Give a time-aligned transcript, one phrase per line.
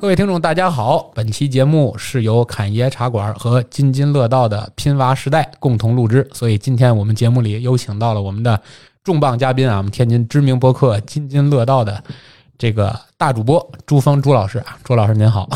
[0.00, 1.10] 各位听众，大家好！
[1.14, 8.58] 本期节目是由侃爷茶馆和津津乐道的拼娃时代共同录制，所以今天我们节目里有请到了我们的
[9.04, 12.02] 重磅嘉宾啊，我们天津知名播客津津乐道的
[12.56, 15.46] 这个大主播朱峰朱老师啊，朱老师您好。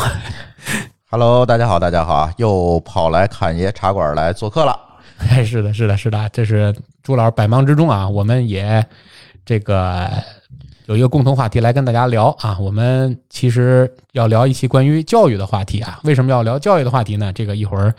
[1.10, 4.78] Hello，大家好，大家好啊，又跑来侃爷茶馆来做客了。
[5.26, 8.84] 哎，是的，是的，是的，这是朱老师百忙之中啊，我们也
[9.46, 10.10] 这个
[10.86, 12.58] 有一个共同话题来跟大家聊啊。
[12.58, 15.98] 我们其实要聊一期关于教育的话题啊。
[16.04, 17.32] 为什么要聊教育的话题呢？
[17.32, 17.94] 这个一会儿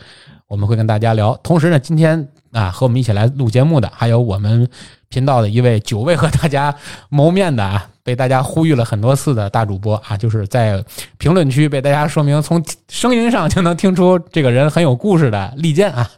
[0.46, 1.34] 我们会跟大家聊。
[1.42, 4.68] 同时呢，今天啊和我们一起来录节目的还有我们
[5.08, 6.74] 频道的一位久未和大家
[7.08, 10.84] 谋面的啊，被大家呼吁了很多次的大主播啊，就是在
[11.18, 16.08] 评论区被大家说明从声音上就能听出这个人很有故事的利剑啊。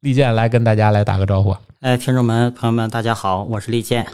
[0.00, 1.54] 利剑来跟大家来打个招呼。
[1.80, 4.06] 哎，听众们、朋友们，大家好，我是利剑。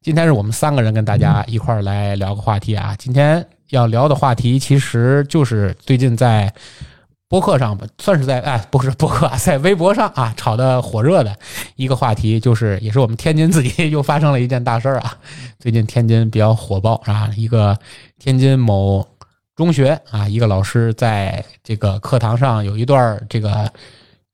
[0.00, 2.94] 今天是我们三个人跟大家一块儿来聊个话题啊。
[2.98, 6.50] 今天要聊的话题其实就是最近在
[7.28, 11.36] 播客上吧，算是在哎，不是播客啊，在微博上啊炒的火热的
[11.76, 15.16] 一个话题，就是也是我们天津自己 又发生了一件大事儿啊。
[15.58, 17.78] 最近天津比较火爆啊，一个
[18.18, 19.06] 天津某
[19.54, 23.70] 中学啊，一个老师在这个课堂上有一段儿这个。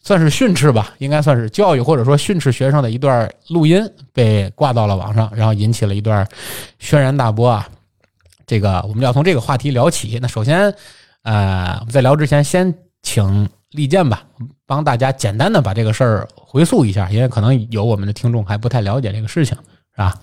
[0.09, 6.27] 算是训斥吧，应该算是教育或者说训斥学生的一段录音被挂到了网上，然后引起了一段
[6.79, 7.69] 轩然大波啊。
[8.47, 10.19] 这个我们要从这个话题聊起。
[10.23, 10.75] 那首先，
[11.25, 14.23] 呃，我们在聊之前，先请利剑吧，
[14.65, 19.55] 帮大家简单的把这个事儿回溯一下，因为可能有我们的听众还不太了解这个事情，
[19.93, 20.15] 是吧？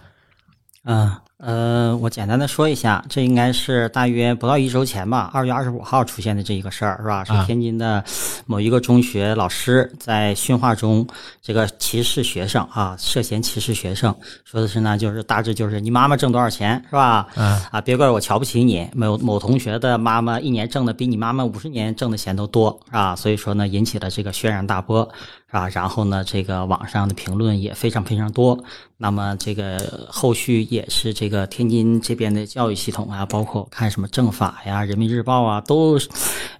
[0.85, 7.23] 嗯呃，我简单的说一下，这应该是大约不到一周前吧，二月二十五号出现的这一个事儿，是吧？
[7.23, 8.03] 是啊天津的
[8.47, 11.05] 某一个中学老师在训话中
[11.43, 17.27] 这个歧视学生啊，涉嫌歧视学生，说的是呢，就是大致就是你妈妈挣多少钱，是吧？
[17.35, 18.89] 嗯啊，别怪我瞧不起你。
[18.95, 23.15] 某某同学的妈妈一年挣的比你妈妈五十年挣的钱都多，是吧？
[23.15, 25.07] 所以说呢，引起了这个轩然大波，
[25.45, 25.69] 是吧？
[25.69, 28.57] 然后呢，这个网上的评论也非常非常多。
[28.97, 35.97] 那么这个后续也是这个天津这边的教育系统啊，包括看什么政法呀、人民日报啊，都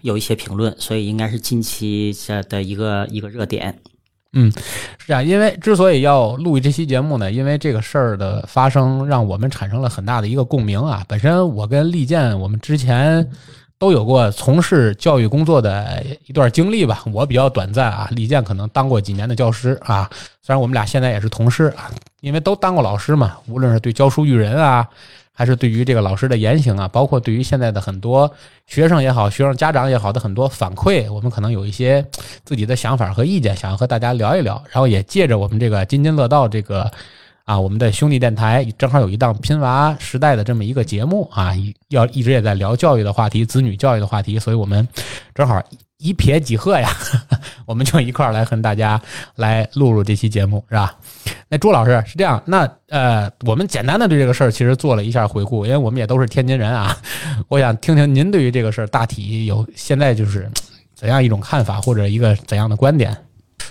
[0.02, 3.78] 有一些评论，所以应该是近期这的一个一个热点。
[4.38, 4.52] 嗯
[4.98, 11.06] 是啊，因为之所以要录这期节目呢，因为这个事儿的发生，让我们产生了很大的一个共鸣啊。
[11.08, 13.30] 本身我跟利剑，我们之前
[13.86, 17.04] 都有过从事教育工作的一段经历吧。
[17.14, 20.10] 我比较短暂啊，李健可能当过几年的教师啊。
[20.42, 21.92] 虽然我们俩现在也是同事啊，
[22.22, 24.90] 因为都当过老师嘛，无论是对教书育人啊，
[25.32, 28.32] 还是对于这个老师的言行啊，包括对于现在的很多
[28.66, 32.04] 学生也好、学生家长也好的很多反馈，我们可能有一些
[32.44, 34.60] 自己的想法和意见，想要和大家聊一聊。
[34.72, 36.92] 然后也借着我们这个津津乐道这个
[37.46, 41.54] 啊，我们的兄弟电台正好有一档拼娃时代的这么一个节目啊，
[41.90, 44.88] 要一直也在聊教育的话题、子女教育的话题，所以我们
[45.36, 45.62] 正好
[46.00, 46.90] 一撇几鹤呀，
[47.68, 49.00] 我们就一块儿来和大家
[49.36, 50.98] 来录录这期节目，是吧？
[51.48, 56.98] 那朱老师是这样，那呃，我们简单的对这个事儿其实做了一下回顾，因为我们也都是天津人啊，
[57.48, 60.50] 我想听听您对于这个事儿大体有现在就是
[60.96, 63.16] 怎样一种看法，或者一个怎样的观点？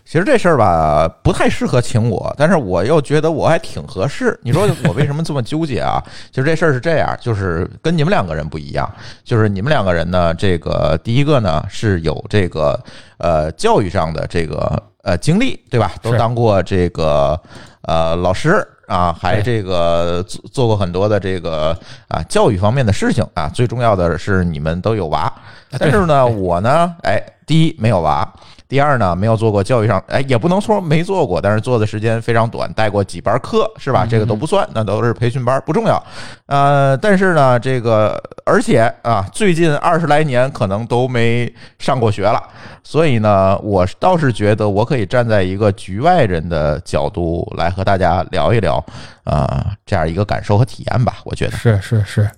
[0.05, 4.39] 其实这事儿吧，不太适合请我，但是我又觉得我还挺合适。
[4.43, 6.03] 你说我为什么这么纠结啊？
[6.31, 8.89] 其实这事儿是这样，就是跟你们两个人不一样，
[9.25, 12.79] 就是你们两个人呢，这个第一个呢是有这个
[13.19, 15.93] 呃教育上的这个呃经历，对吧？
[16.03, 17.41] 都当过这个
[17.83, 18.67] 呃老师。
[18.87, 21.75] 啊，还这个做做过很多的这个
[22.07, 25.33] 啊教育方面的事情啊，最重要的是你们都有娃，
[25.79, 28.31] 但是呢，我呢，哎，第一没有娃，
[28.69, 34.07] 第二呢，没有做过教育上，哎，也不能说没做过，但是做的时间非常短，带过几班课，是吧？
[34.09, 36.03] 这个都不算，那都是培训班，不重要。
[36.47, 42.43] 呃，但是呢，这个而且啊，最近二十来年可能都没上过学了，
[42.83, 48.85] 所以呢，我倒是觉得我可以站在一个局外人的角度来和大家聊一聊，
[49.25, 51.19] 啊、这样一个感受和体验吧。
[51.25, 52.31] 我觉得，是是是，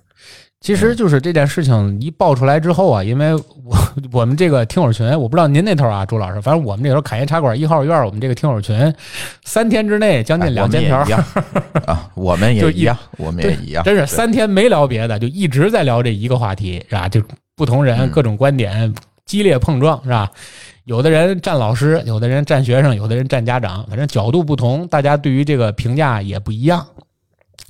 [0.59, 3.77] 其实就是这件事情一爆出来之后啊，因为我
[4.11, 8.93] 我们这个听友群，我不知道您那头啊，朱老师，反正我们这头侃爷茶馆一号院，我们这个听友群，
[9.45, 10.97] 三天之内将近哎两千条
[11.85, 17.07] 啊，我们也一样，我们也一样，真是三天没聊别的，就一直在聊这一个话题，是吧？
[17.07, 17.21] 就
[17.55, 18.93] 不同人嗯各种观点
[19.25, 20.29] 激烈碰撞，是吧？
[20.85, 26.85] 有的人站老师，有的人站学生，有的人站家长，反正角度不同，大家对于这个评价也不一样，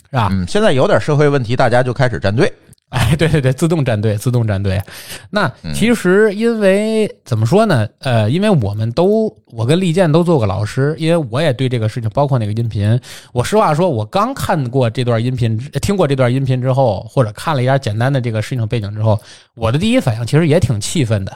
[0.09, 0.29] 是吧？
[0.31, 2.51] 嗯，现在有点社会问题，大家就开始站队。
[2.89, 4.81] 哎， 对对对，自动站队，自动站队。
[5.29, 7.87] 那嗯其实因为怎么说呢？
[7.99, 12.99] 呃，因为我们都，我跟利剑都做过老师，因为我也对这个事情，包括那个音频，
[13.33, 19.19] 我实话说，我刚看过这段音频，听过这段音频之后，或者看了一下简单的这个事情背景之后，
[19.55, 21.35] 我的第一反应其实也挺气愤的，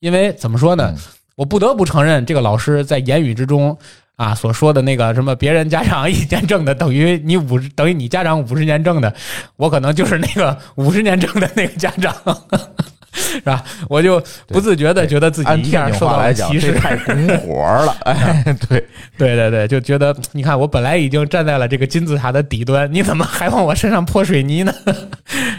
[0.00, 0.92] 因为怎么说呢？
[0.96, 1.02] 嗯
[1.36, 3.76] 我不得不承认，这个老师在言语之中
[4.16, 9.14] 啊所说的那个什么别人家长 一年挣的等于你五十等于你家长五十年挣的，
[9.56, 12.14] 我可能就是那个五十年挣的那个家长，
[13.12, 13.62] 是吧？
[13.88, 17.96] 我就不自觉的觉得自己一下受到了歧视这，太拱火 了。
[18.04, 18.84] 哎，对，
[19.18, 24.72] 对对对，就觉得你看我本来已经站在了这个金字塔的底端，你怎么还往我身上泼水泥呢？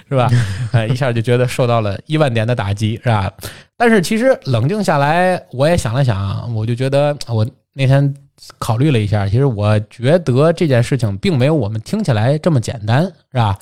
[0.10, 0.30] 是吧？
[0.72, 3.32] 哎，一下就觉得受到了一万点的打击，是吧？
[3.76, 8.14] 但是其实冷静下来，我也想了想，我就觉得我那天
[8.58, 13.58] 考虑了一下，其实我觉得这件事情并没有我们听起来这么简单，是吧？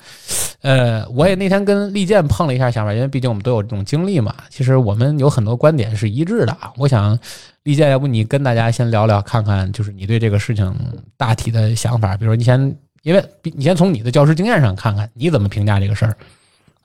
[0.62, 4.34] 呃，我也那天跟利剑碰了一下想法，因为毕竟我们都有这种经历嘛。
[4.48, 6.72] 其实我们有很多观点是一致的啊。
[6.76, 7.18] 我想，
[7.62, 10.74] 利剑，要不你跟大家先聊聊，看看就是你对这个事情
[11.16, 12.16] 大体的想法。
[12.16, 16.16] 比如说，你先，因为你先从你的教师经验上看看，你怎么评价这个事儿？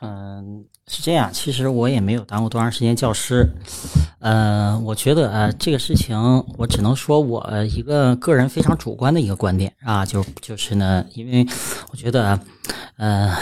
[0.02, 1.30] 嗯，是这样。
[1.32, 3.48] 其实我也没有当过多长时间教师，
[4.20, 6.18] 呃，我觉得呃这个事情，
[6.58, 11.46] 我只能说我一个个人非常主观的一个观点啊，就就是呢，因为
[11.92, 12.40] 我觉得，
[12.98, 13.36] 呃，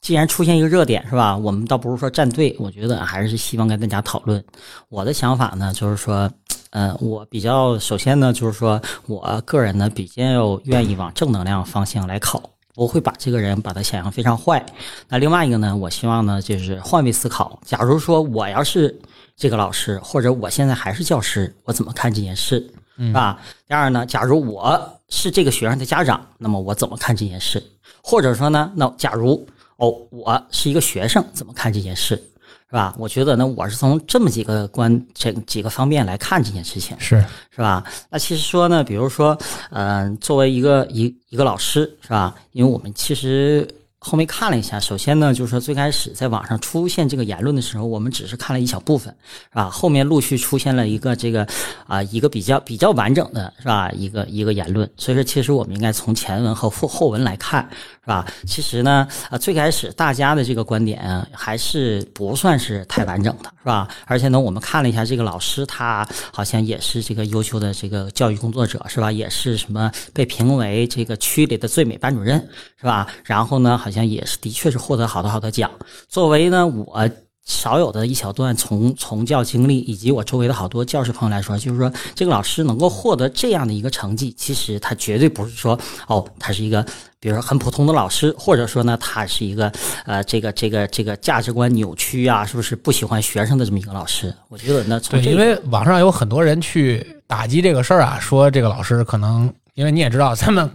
[0.00, 4.42] 既然出现一个热点是吧，我们倒不是说站队，我觉得还是希望跟大家讨论。
[4.88, 6.30] 我的想法呢，就是说。
[6.72, 12.40] 呃，我比较首先呢，就是说我个人呢比较愿意往正能量方向来考，
[12.74, 14.64] 不会把这个人把他想象非常坏。
[15.08, 17.60] 那另外一个呢，我希望呢就是换位思考。
[17.64, 18.98] 假如说我要是
[19.36, 23.40] 这个老师，或者我现在还是教师，我怎么看这件事，是吧？
[23.66, 27.62] 第二呢，假如我是这个学生的家长，那么我怎么看这件事？
[28.02, 29.46] 或者说呢，那假如
[29.76, 32.22] 哦，我是一个学生，怎么看这件事？
[32.70, 32.94] 是吧？
[32.96, 36.96] 我觉得呢，我是从这么几个观这几个方面来看这件事情。
[37.00, 37.20] 是
[37.50, 37.84] 是吧？
[38.08, 39.36] 那其实说呢，比如说，
[39.70, 42.32] 嗯、作为一个一一个老师，是吧？
[42.52, 43.68] 因为我们其实
[44.02, 49.14] 后面看了一下，首先呢，就是说最开始在网上出现这个言论的时候，我们只是看了一小部分，
[49.50, 49.68] 是吧？
[49.68, 51.46] 后面陆续出现了一个这个
[51.86, 53.90] 啊、一个比较比较完整的，是吧？
[53.90, 57.68] 一个一个言论，所以说其实我们应该从前文和后后文来看，
[58.00, 58.26] 是吧？
[58.46, 63.86] 其实呢，啊，最开始大家的这个观点还是不算是太完整的，是吧？
[64.06, 69.12] 而且呢，我们看了一下这个老师，他好像也是这个优秀的这个教育工作者，是吧？
[69.12, 72.38] 也是什么被评为这个区里的最美班主任，
[72.78, 73.06] 是吧？
[73.24, 75.70] 然后呢，好好像也是的确是获得好多好多奖。
[76.08, 77.08] 作为呢，我。
[77.42, 85.76] 少有的一小段从从教经历，以及我周围的好多教师朋友来说，就是说这个老师能够获得这样的一个成绩，其实他绝对不是说
[86.06, 86.84] 哦，他是一个
[87.18, 89.72] 比如说很普通的老师，或者说呢，他是一个
[90.04, 94.32] 呃这个这个这个价值观扭曲啊，是不是不喜欢学生的这么一个老师？
[94.48, 99.52] 我觉得呢，从对，因为网上有很多人去打击这个事儿啊，说这个老师可能。
[99.74, 100.70] 因为你也知道，咱们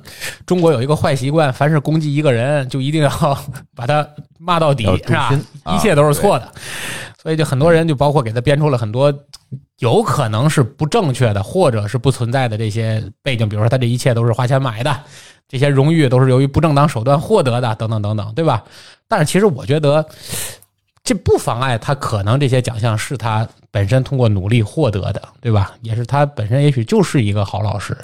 [0.45, 3.37] 中国有一个坏习惯，凡是攻击一个人，就一定要
[3.75, 4.07] 把他
[4.39, 5.31] 骂到底，是吧？
[5.75, 6.51] 一切都是错的，
[7.21, 9.13] 所以就很多人就包括给他编出了很多
[9.79, 14.97] 有可能是不正确的，或者是不存在的这些背景，比如说他这一切都是花钱买的，
[15.47, 18.63] 这些荣誉都是由于不正当手段获得的，等等等等，对吧？
[19.07, 20.03] 但是其实我觉得，
[21.03, 25.73] 这不妨碍他可能这些奖项是他本身通过努力获得的，对吧？
[25.81, 27.95] 也是他本身也许就是一个好老师，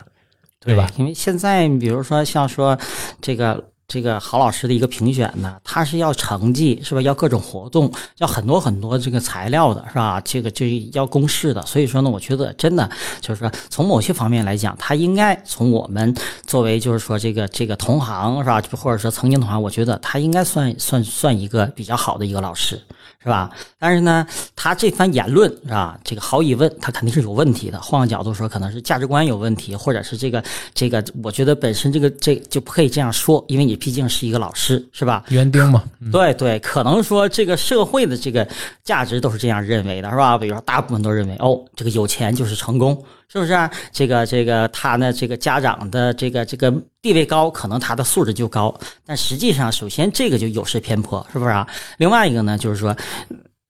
[0.64, 0.90] 对吧？？
[0.98, 2.78] 因为现在比如说像说
[3.22, 3.64] 这个。
[3.88, 7.02] 这个好老师的一个评选呢，他是要成绩，是吧？
[7.02, 10.22] 要各种活动，要很多很多这个材料的，是吧？
[10.22, 11.62] 这个就要公示的。
[11.66, 12.90] 所以说呢，我觉得真的
[13.20, 16.16] 就是说，从某些方面来讲，他应该从我们
[16.48, 18.62] 作为就是说这个这个同行，是吧？
[18.78, 22.82] 或者说曾经同行，我觉得他应该算算算一个比较好的一个老师。
[23.24, 23.52] 是吧？
[23.78, 24.26] 但是呢，
[24.56, 26.00] 他这番言论是吧？
[26.04, 27.80] 这个毫无疑问，他肯定是有问题的。
[27.80, 35.24] 换个角度说，可能是价值观有问题，或者是这个这个，我觉得本身这个这就不可以这样说，因为你毕竟是一个老师，是吧？
[35.30, 38.48] 园丁嘛，嗯对对，可能说这个社会的这个
[38.84, 40.38] 价值都是这样认为的，是吧？
[40.38, 48.74] 比如说，大部分都认为，哦，这个有钱就是成功，是不是啊、这个这个他呢，这个家长的这个这个地位高，可能他的素质就高。
[49.06, 51.68] 但实际上，首先这个就有失偏颇，是不是啊？
[51.98, 52.96] 另外一个呢，就是说。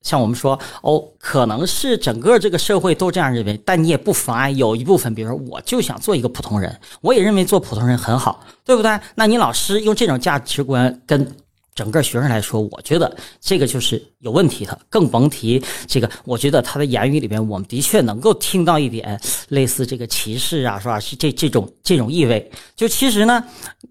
[0.04, 8.98] 像我们说哦，可能是整个这个社会都这样认为，但你也不妨碍有一部分，比如说我就想做一个普通人，我也认为做普通人很好，对不对？
[9.14, 11.24] 那你老师用这种价值观跟
[11.74, 16.10] 整个学生来说，我觉得这个就是有问题的，更甭提这个。
[16.24, 21.00] 我觉得他的言语里边，我们的确能够听到一点类似这个歧视啊，是吧？
[21.00, 22.50] 是这这种这种意味。
[22.76, 23.42] 就其实呢，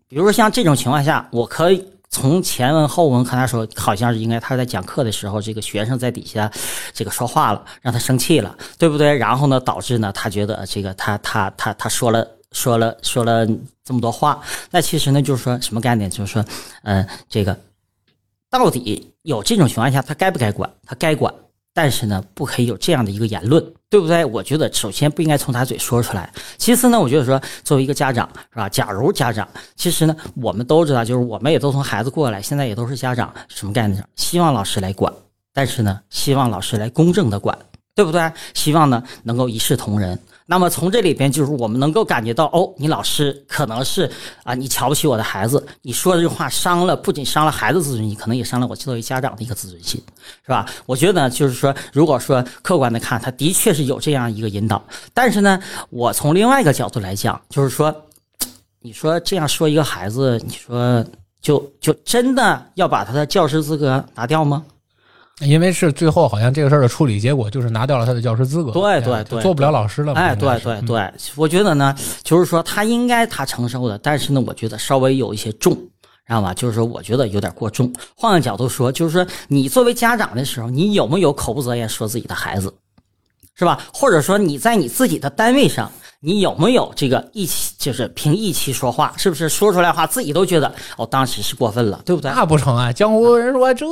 [0.08, 6.52] 比如说像这种情况下，我可以从前文后文看他说，好像是应该他在讲课的时候，这个学生在底下
[6.94, 9.18] 这个说话了，让他生气了，对不对？
[9.18, 13.48] 然后呢，导致呢，他觉得这个他他他他说了说了说了
[13.84, 16.10] 这么多话，那其实呢，就是说什么概念？
[16.10, 16.46] 就是说，
[16.84, 17.58] 嗯，这个
[18.52, 20.70] 到底有这种情况下，他该不该管？
[20.86, 21.34] 他该管。
[21.74, 24.26] 但是呢，不可以有这样的一个言论，对不对？
[24.26, 26.30] 我觉得首先不应该从他嘴说出来。
[26.58, 28.68] 其次呢，我觉得说作为一个家长，是吧？
[28.68, 34.06] 假如家长，其实呢，我们都知道，就是我们也都从孩子过来，现在也都是家长，什么概念？
[34.18, 35.14] 希望老师来管，
[35.54, 37.58] 但是呢，希望老师来公正的管，
[37.96, 38.30] 对不对？
[38.54, 40.20] 希望呢，能够一视同仁。
[40.52, 44.12] 那么从这里边，就是我们能够感觉到，哦，你老师可能是
[44.44, 50.04] 啊，你瞧不起我的孩子，你说这句话伤了，不仅伤了孩子自尊心，可能也伤了我作为家长的一个自尊心，
[50.46, 50.66] 是吧？
[50.86, 55.58] 我觉得呢，就是说，如果说客观的看，他的确是有这样一个引导，但是呢，
[55.90, 57.96] 我从另外一个角度来讲，就是说，
[58.82, 61.02] 你说这样说一个孩子，你说
[61.42, 64.66] 就就真的要把他的教师资格拿掉吗？
[65.42, 70.14] 因为是最后好像这个事儿的处理结果就是拿掉了他的教师资格，对对对，做不了老师了。
[70.14, 76.54] 哎，对对对，我觉得呢，就是说他应该他承受的，但是呢，我觉得稍微有一些重，知道吧？
[76.54, 77.92] 就是说，我觉得有点过重。
[78.16, 82.74] 换个角度说，就是说，你作为家长的时候，你有没有口不择言说自己的孩子，
[83.56, 83.80] 是吧？
[83.94, 92.30] 或者说你在你自己的单位上，你有没有这个义气，就是凭义气说话，是不是说出来话自己都觉得哦，当时是过分了，对不对？
[92.32, 92.94] 那不成啊！
[92.94, 93.88] 江湖人说这。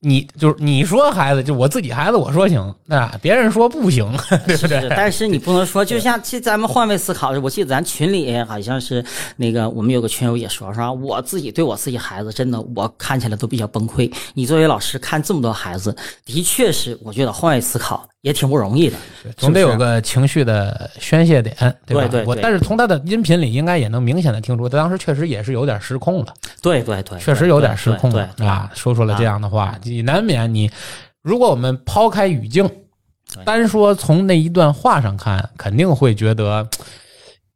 [0.00, 4.10] 你就是你说孩子，就我自己孩子，我说行，那别人说不行，
[4.46, 4.88] 对不对？
[4.90, 9.04] 但是你不能说， 就像其咱们换位思考，我记得咱群里好像是
[9.36, 14.12] 那个我们有个群友也说，说我自己对我自己孩子，真的我看起来都比较崩溃。
[14.34, 15.94] 你作为老师看这么多孩子，
[16.24, 18.96] 的确是我觉得换位思考也挺不容易的，
[19.36, 21.54] 总得有个情绪的宣泄点，
[21.86, 22.02] 对吧？
[22.08, 22.24] 对对。
[22.26, 26.34] 我但是从他的音频里应该也能明显的听出，他当时确实也是有点失控了。
[26.60, 28.70] 对对对，确实有点失控了啊！
[28.74, 29.67] 说出了这样的话。
[29.82, 30.70] 你难免你，
[31.22, 32.70] 如果我们抛开语境，
[33.44, 36.66] 单说从那一段话上看，肯定会觉得，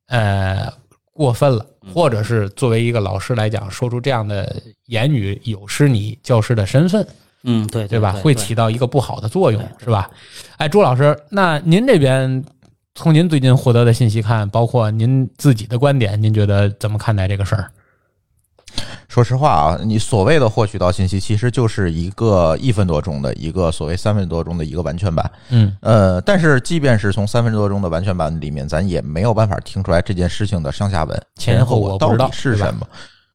[0.08, 0.70] 呃，
[1.12, 1.64] 过分了，
[1.94, 4.54] 或者是作为一个老师来讲，说出这样的
[4.86, 7.06] 言语有失你教师的身份，
[7.44, 8.12] 嗯，对，对吧？
[8.12, 10.10] 会起到一个不好的作用，是吧？
[10.58, 12.44] 哎，朱老师，那您这边
[12.94, 17.70] 从您最近获得的信息看，包括您自己的观点，您觉得怎么看待这个事儿？
[19.08, 25.30] 说实话啊，你所谓的获取到信息，其实就是一个一分多钟的一个所谓三分多钟的一个完全版。
[25.50, 32.86] 嗯，呃，但是即便是从三分多钟的完全版里面，咱也没有办法听出来这件事情的上下文前后果到底是什么。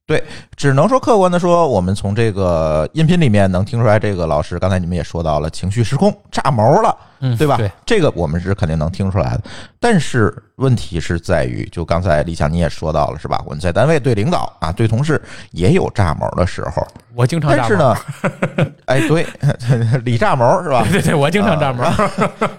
[0.07, 0.23] 对，
[0.55, 7.57] 只能说客观的说，我们从这个音频里面能听出来，这个老师刚才你们也说到了，情绪失控，炸毛了，嗯，对吧？
[7.57, 9.43] 对，这个我们是肯定能听出来的。
[9.79, 13.41] 但是问题是在于，就刚才李强你也说到了，是吧？
[13.45, 16.85] 我们在单位对领导啊，对同事也有炸毛的时候。
[17.13, 17.95] 我经常但是呢，
[18.85, 19.25] 哎，对，
[20.03, 20.85] 李炸毛是吧？
[20.91, 21.91] 对对，我经常炸毛。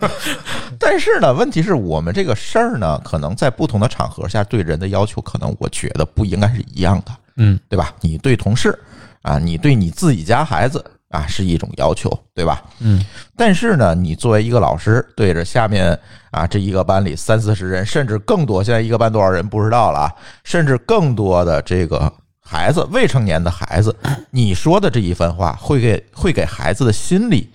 [0.79, 7.13] 但是呢，问题是我们这个事儿呢，可能在不同的场合下对人的要求，可能我觉得不应该是一样的。
[7.37, 7.93] 嗯，对吧？
[8.01, 8.77] 你对同事
[9.23, 12.63] 啊，你对你自己家孩子啊，是一种要求，对吧？
[12.81, 13.05] 嗯。
[13.37, 15.99] 但是呢，你作为一个老师，对着下面
[16.31, 23.95] 啊这一个班里三四十人，甚至更多，现在一个班多少人不知道了啊，甚至更多的这个孩子，未成年的孩子，
[24.31, 27.51] 你说的这一番话，会给会给孩子的心理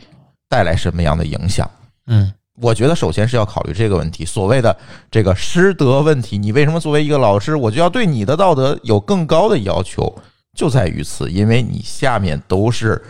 [0.50, 1.70] 带来什么样的影响？
[2.08, 2.34] 嗯。
[2.62, 4.78] 我觉得首先是要考虑这个问题，所谓的
[5.10, 6.38] 这个师德问题。
[6.38, 10.16] 你为什么作为一个老师，我就要对你的道德有更高的要求？
[10.56, 13.02] 就在于此，因为你下面都是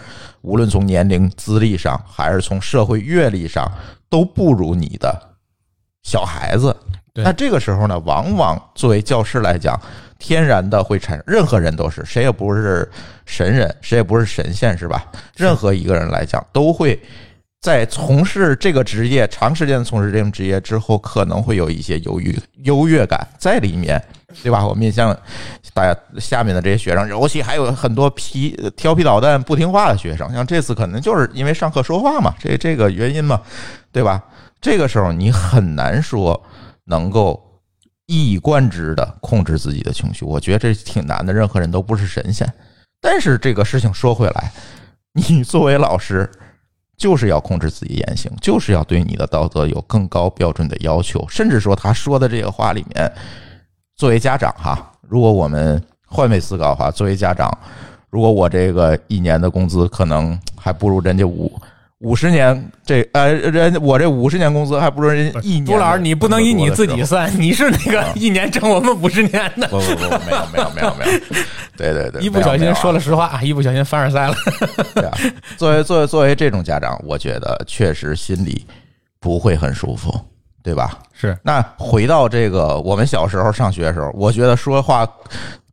[0.43, 3.69] 无论从年龄资历上，还是从社会阅历上，
[4.09, 5.19] 都不如你的
[6.03, 6.75] 小孩子。
[7.15, 9.79] 那这个时候呢，往往作为教师来讲，
[10.19, 12.89] 天然的会产生，任何人都是，谁也不是
[13.25, 15.05] 神人，谁也不是神仙，是吧？
[15.35, 16.99] 任何一个人来讲，都会。
[17.61, 24.03] 在从事这个职业长时间从事这种职业之后，可能会有一些优越优越感在里面，
[24.41, 24.65] 对吧？
[24.65, 25.15] 我们也像
[25.73, 33.41] 大家下面的这些学生，尤其还有很多皮调皮捣蛋、不听话的学生，像这次可能就是因为上课说话嘛，这这个原因嘛，
[33.91, 34.23] 对吧？
[34.61, 36.41] 这个时候你很难说
[36.85, 37.61] 能够
[38.05, 41.33] 一以贯之的控制自己的情绪，我觉得这挺难的。
[41.33, 42.51] 任何人都不是神仙，
[43.01, 44.51] 但是这个事情说回来，
[45.13, 46.29] 你作为老师。
[46.95, 51.25] 就是要控制自己言行，就是要对你的道德有更高标准的要求。
[51.27, 53.11] 甚至说他说的这个话里面，
[53.95, 57.55] 作为家长哈，如果我们换位思考的话，作为家长，
[58.09, 61.51] 如果我这个一年的工资可能还不如人家五
[61.99, 65.65] 五十年这呃人我这五十年工资还不如人一年。
[65.65, 69.67] 朱老师，你不能以你自己算，你是那个一年挣我们五十年的。
[69.69, 71.19] 不不不，没有没有没有没有，
[71.77, 74.35] 对对对，一不小心说了实话，一不小心凡尔赛了。
[74.95, 75.17] 对啊，
[75.55, 78.65] 作为作为作为这种家长，我觉得确实心里
[79.21, 80.13] 不会很舒服，
[80.63, 80.97] 对吧？
[81.13, 81.37] 是。
[81.43, 85.07] 那回到这个我们小时候上学的时候，我觉得说话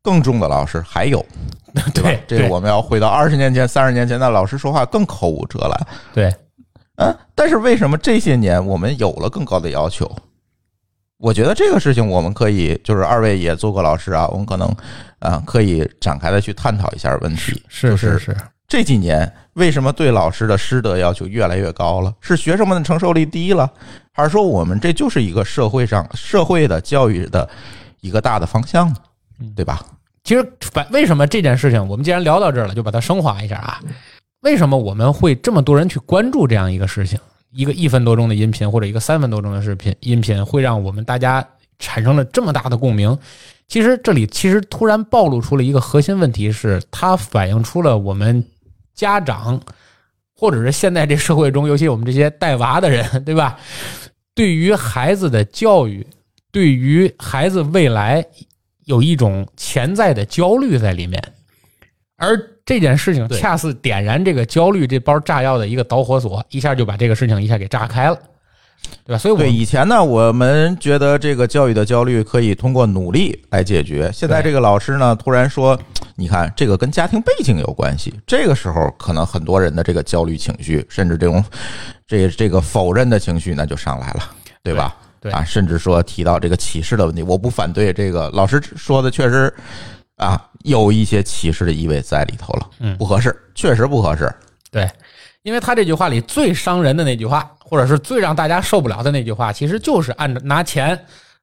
[0.02, 1.24] 更重的老师还有。
[1.94, 2.20] 对吧？
[2.26, 5.86] 这个我们要回到二十年前、三十年前，那老师说话更口无遮拦。
[6.12, 6.34] 对，
[6.96, 10.10] 嗯，但是为什么这些年我们有了更高的要求？
[11.18, 14.68] 我觉得这个事情我们可以，就是二位也做过老师啊，我们可能
[15.20, 17.62] 啊可以展开的去探讨一下问题。
[17.68, 18.36] 是是是，
[18.70, 22.14] 这几年为什么对老师的师德要求越来越高了？
[22.20, 23.68] 是学生们的承受力低了，
[24.12, 27.50] 还是说我们这就是一个社会上社会的教育的
[28.00, 28.96] 一个大的方向呢？
[29.56, 29.84] 对吧？
[30.22, 33.80] 其实，反为什么这件事情，我们既然聊到这儿了，就把它升华一下啊？
[34.42, 37.18] 为什么我们会这么多人去关注这样一个事情？
[37.50, 41.44] 一个一分多钟的音频，或者一个三分多钟的视频音频，会让我们大家
[41.80, 43.18] 产生了这么大的共鸣？
[43.66, 48.44] 其实这里其实突然暴露出了一个核心问题，是它反映出了我们
[49.00, 49.60] 家长，
[50.36, 53.58] 或者是现在这社会中，尤其我们这些带娃的人，对吧？
[54.34, 56.06] 对于孩子的教育，
[56.52, 58.24] 对于孩子未来。
[58.86, 61.22] 有一种潜在的焦虑在里面，
[62.16, 68.18] 而这件事情恰似点燃这个焦虑这包炸药的一个导火索，一下就把这个事情一下给炸开了，
[69.04, 69.18] 对吧？
[69.18, 74.10] 所以，对以前呢，我们觉得这个教育的焦虑可以通过努力来解决。
[74.12, 75.78] 现在这个老师呢，突然说
[76.16, 81.44] ：“你看，这个跟家庭背景有关系。”这个时候，可能很多人的这个焦虑情绪，甚至这种
[82.06, 84.20] 这这个否认的情绪，那就上来了，
[84.62, 84.96] 对吧？
[85.20, 89.52] 对啊，甚至说提到这个歧视的问题，我不反对这个老师说的，确实
[90.16, 94.32] 啊有一些歧视的意味在里头了，嗯，不合适，确实不合适。
[94.70, 94.88] 对，
[95.42, 100.98] 因为他这句话里最伤人的那句话，或者是最让大家受不了的那句话，其实就是按照拿钱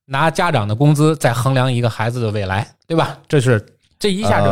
[0.06, 3.18] 拿家长的工资在衡量一个孩子的未来，对吧？
[3.28, 3.66] 这是。
[4.00, 4.46] 这一下就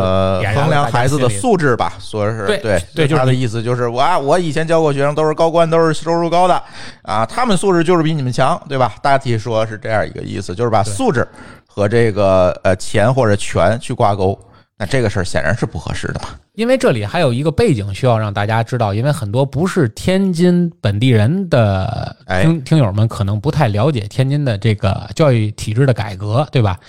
[0.59, 6.63] 衡量孩子的素质吧，说是对对对，他的意思就是我啊，我以前教过学生都是高官，都是收入高的
[7.03, 8.95] 啊，他们素质就是比你们强，对吧？
[9.03, 11.27] 大体说是这样一个意思，就是把素质
[11.67, 14.35] 和这个呃钱或者权去挂钩，
[14.79, 16.29] 那这个事儿显然是不合适的嘛。
[16.55, 26.79] 因为这里还有一个背景需要让大家知道，因为很多不是天津本地人的听听友们可能不太了解天津的这个教育体制的改革，对吧？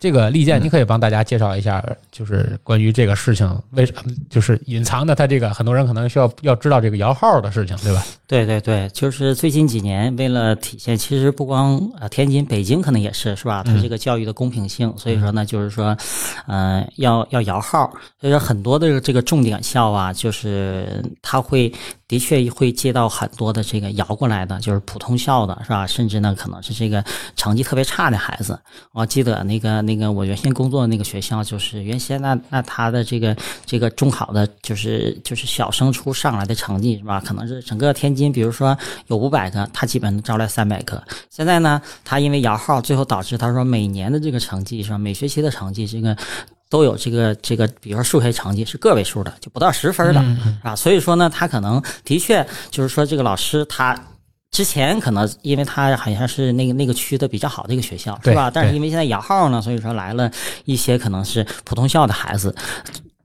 [0.00, 8.02] 这个利剑，你可以帮大家介绍一下，就是关于这个事情为什么就是隐藏的，他这个很多人可能需要要知道这个摇号的事情，对吧？
[8.26, 13.62] 对对对，就是最近几年，为了体现，其实不光呃天津、北京可能也是，是吧？
[13.62, 15.94] 它这个教育的公平性，所以说呢，就是说，
[16.46, 21.70] 嗯，要要摇号，所以说很多的这个重点校啊，就是他会。
[22.10, 25.86] 的确会接到很多的这个摇过来的，就是普通校的，是吧？
[25.86, 27.04] 甚至呢，可能是这个
[27.36, 28.58] 成绩特别差的孩子。
[28.90, 37.20] 我记得那个那个我原先工作的那个学校，就是原先那那他的这个这个中考的，就是就是小升初上来的成绩，是吧？
[37.24, 38.76] 可能是整个天津，比如说
[39.06, 41.02] 有五百个，他基本能招来三百个。
[41.30, 44.98] 现在呢，他因为摇号，最后导致他说每年的这个成绩是吧？
[44.98, 46.16] 每学期的成绩这个。
[46.70, 50.24] 都有这个这个，比如说数学成绩是个位数的，就不到十分的
[50.62, 50.76] 啊。
[50.76, 54.00] 所以说呢，他可能的确就是说，这个老师他
[54.50, 58.50] 之前可能因为他好像是那个那个区的比较好的一个学校，是吧？
[58.52, 60.30] 但是因为现在摇号呢，所以说来了
[60.64, 62.54] 一些可能是普通校的孩子，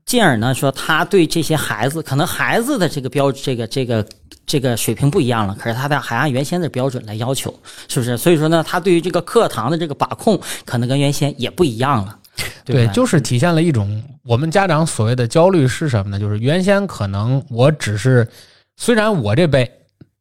[0.04, 4.06] 进而呢说他对这些孩子，可能孩子的这个标这个这个
[4.46, 7.52] 这个水平不一样了，可是他的还按原先的标准来要求，
[7.88, 8.16] 是不是？
[8.16, 12.16] 所以说呢，他对于这个课堂的这个把控，可能跟原先也不一样了。
[12.64, 16.20] 对，就是体现了一种我们家长所谓的焦虑是什么呢？
[16.20, 18.28] 就是原先可能我只是，
[18.76, 19.68] 虽然我这辈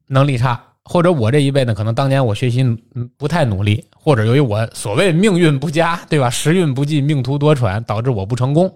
[0.08, 2.64] 能力差，或者我这一辈呢，可能当年我学习
[3.18, 6.30] 不太努力，或者由于我所谓命运不佳，对吧？
[6.30, 8.74] 时运不济，命途多舛，导致我不成功。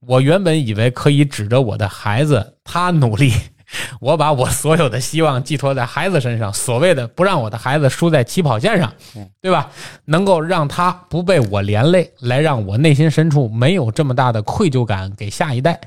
[0.00, 3.32] 我原本以为可以指着我的孩子，他努力。
[4.00, 8.92] 我把我所有的希望寄托在孩子身上，所谓的不让我的孩子输在起跑线上，
[9.40, 9.70] 对吧？
[10.04, 15.78] 能够让他不被我连累，来让我内心深处没有这么大的愧疚感给下一代。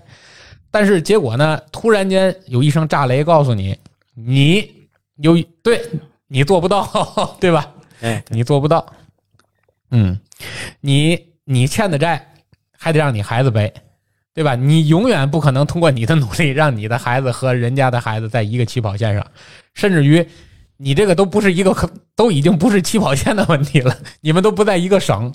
[0.69, 1.59] 但是结果呢？
[1.71, 3.75] 突然间有一声炸雷，告诉你，
[4.13, 4.69] 你
[5.21, 5.82] 有对
[6.27, 6.88] 你做不到，
[7.39, 7.71] 对吧？
[8.01, 8.86] 哎，你做不到。
[9.91, 10.19] 嗯，
[10.82, 12.25] 你你欠的债
[12.77, 13.71] 还得让你孩子背。
[14.32, 14.55] 对吧？
[14.55, 19.25] 你永远不可能通过你的努力让你的孩子和人家的孩子在一个起跑线上，
[19.73, 20.25] 甚至于
[20.77, 25.29] 你这个都不是一个可，都已经不是起跑线的问题了，你们都不在一个省，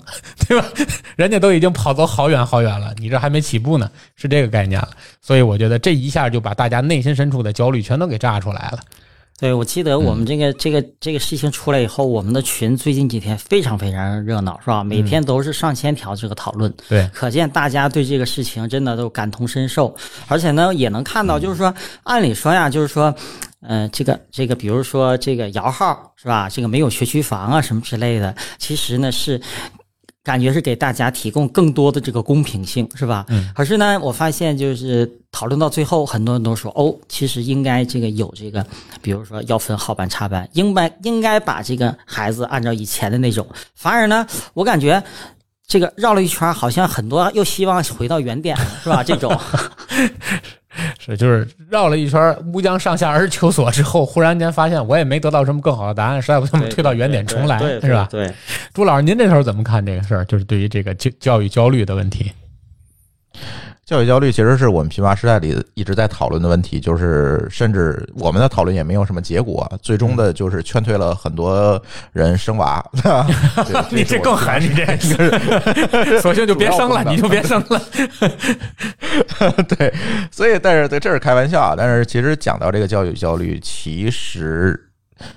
[0.47, 0.67] 对吧？
[1.17, 4.89] 人家都已经跑走好远好远了，你这还没起步呢，是这个概念了。
[5.21, 8.79] 所以我觉得这一下就把大家内心深处的焦虑全都给炸出来了。
[9.37, 14.81] 对，我记得我们这个、这个这个事情出来以后，我们的群最近几天非常非常热闹，是吧？
[14.81, 19.93] 每天都是上千条这个讨论，对，可见大家对这个事情真的都感同身受，
[20.29, 23.13] 而且呢，也能看到，就是说，按理说呀，就是说，
[23.61, 26.47] 嗯、这个这个，比如说这个摇号是吧？
[26.49, 29.41] 这个没有学区房啊什么之类的，其实呢是。
[30.25, 33.23] 感觉是给大家提供更多的这个公平性，是吧？
[33.29, 33.49] 嗯。
[33.55, 38.65] 可是呢，我发现就是讨论到最后，很多人都说，哦，其实应该这个有这个，
[39.03, 43.47] 比如说要分好班差班，应该应该把这个孩子按照以前的那种。
[43.75, 45.01] 反而呢，我感觉
[45.67, 49.03] 这个绕了一圈，好像很多又希望回到原点了，是吧？
[49.03, 49.31] 这种。
[50.99, 58.07] 是，就是绕了一圈乌江上下而求索之后，忽然间发现我也没得到什么更好的答案，实在不行我们退到原点重来，对是吧？
[58.11, 58.31] 对。
[58.73, 60.25] 朱老师，您这头怎么看这个事儿？
[60.25, 62.31] 就是对于这个教教育焦虑的问题。
[63.85, 71.79] 教育焦虑其实是我们贫乏时代里一直在讨论的问题，就是甚至我们的讨论也没有什么结果，最终的就是劝退了很多
[72.11, 72.83] 人生娃。
[72.93, 77.79] 对你这更狠，你这个， 索性就别生了，你就别生了。
[79.69, 79.93] 对，
[80.31, 84.84] 所以但是这是开玩笑啊，但是其实讲到这个教育焦虑，其实。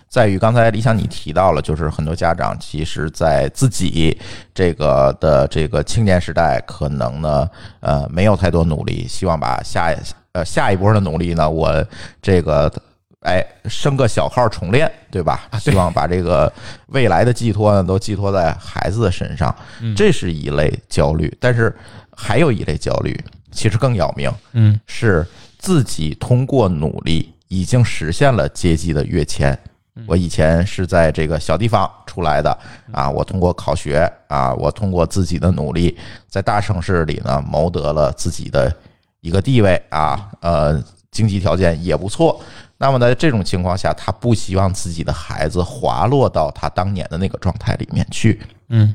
[0.08, 4.18] 在于刚才李想你提到了，就是很多家长其实，在自己
[4.54, 7.48] 这个的这个青年时代，可能呢，
[7.80, 9.94] 呃，没有太多努力，希望把下
[10.32, 11.84] 呃下一波的努力呢，我
[12.20, 12.72] 这个
[13.20, 15.48] 哎升个小号重练，对吧？
[15.60, 16.52] 希望把这个
[16.88, 19.54] 未来的寄托呢，都寄托在孩子的身上，
[19.96, 21.34] 这是一类焦虑。
[21.40, 21.74] 但是
[22.16, 23.18] 还有一类焦虑，
[23.52, 25.26] 其实更要命，嗯，是
[25.58, 29.58] 自己通过努力已经实现了阶级的跃迁。
[30.06, 32.56] 我以前是在这个小地方出来的
[32.92, 38.72] 啊，我通过考学啊，我通过自己的努力，在大城市里呢谋得了自己的
[39.20, 40.80] 一个地位啊，呃，
[41.11, 42.40] 经济条件也不错。
[42.76, 48.94] 那么在这种情况下，他不希望自己的孩子滑落到他当年的那个状态里面去，嗯，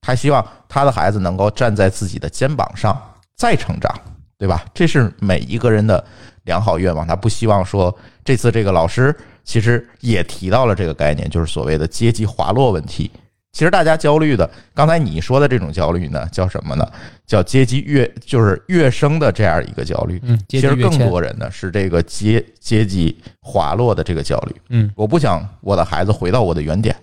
[0.00, 2.96] 他希望他的孩子能够站在自己的肩膀上
[3.34, 3.92] 再成长，
[4.38, 4.64] 对吧？
[4.72, 6.04] 这是每一个人的
[6.44, 7.06] 良好愿望。
[7.06, 9.14] 他不希望说这次这个老师。
[9.44, 13.10] 其实也提到了这个概念，就是所谓的阶级滑落问题。
[13.50, 16.88] 其实大家焦虑的，刚才你说的这种焦虑呢，叫什么呢？
[17.26, 20.20] 叫阶级跃，就是跃升的这样一个焦虑。
[20.22, 24.54] 嗯，其实更多人呢是这个阶阶级滑落的这个焦虑。
[24.68, 26.94] 嗯，我不想我的孩子回到我的原点。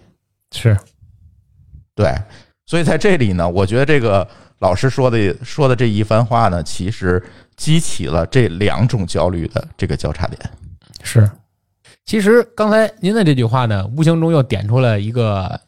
[0.54, 0.78] 是，
[1.94, 2.16] 对。
[2.66, 4.26] 所以在这里呢，我觉得这个
[4.60, 7.22] 老师说的说的这一番话呢，其实
[7.58, 10.40] 激起了这两种焦虑的这个交叉点。
[11.04, 11.30] 是。
[12.06, 15.60] 其实刚才您的这句话呢，无形中又点出了一个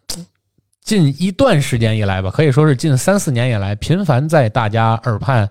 [0.84, 5.48] 近一段时间以来吧，可以说是近三四年以来频繁在大家耳畔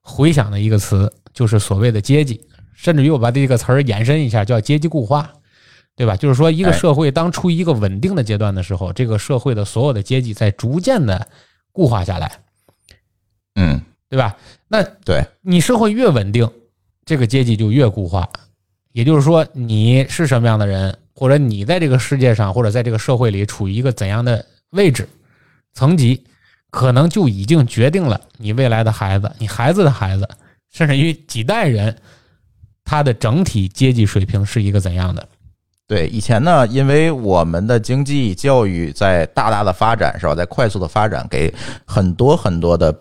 [0.00, 2.40] 回响的一个词，就是所谓的阶级，
[2.72, 5.28] 甚至于我把这个词儿延伸一下，叫阶级固化，
[5.96, 6.16] 对吧？
[6.16, 11.26] 就是说，一个社会当处于一个稳定的阶段的时候，这个社会的所有的阶级在逐渐的
[11.72, 12.30] 固化下来，
[13.60, 14.36] 嗯，对吧？
[14.68, 16.48] 那对你社会越稳定，
[17.04, 18.28] 这个阶级就越固化。
[18.92, 25.08] 也就是说，你是什么样的人，或者你在这个世界上，或者在这个社会里处于一个怎样的位置、
[25.74, 26.24] 层级，
[26.70, 30.28] 可能就已经决定了你未来的孩子、你孩子的孩子，
[30.72, 31.96] 甚至于几代人，
[32.84, 35.28] 他的整体阶级水平是一个怎样的。
[35.88, 40.34] 对，以前呢，因为我们的经济教育在大大的发展，是吧？
[40.34, 41.52] 在快速的发展，给
[41.84, 42.94] 很多很多的。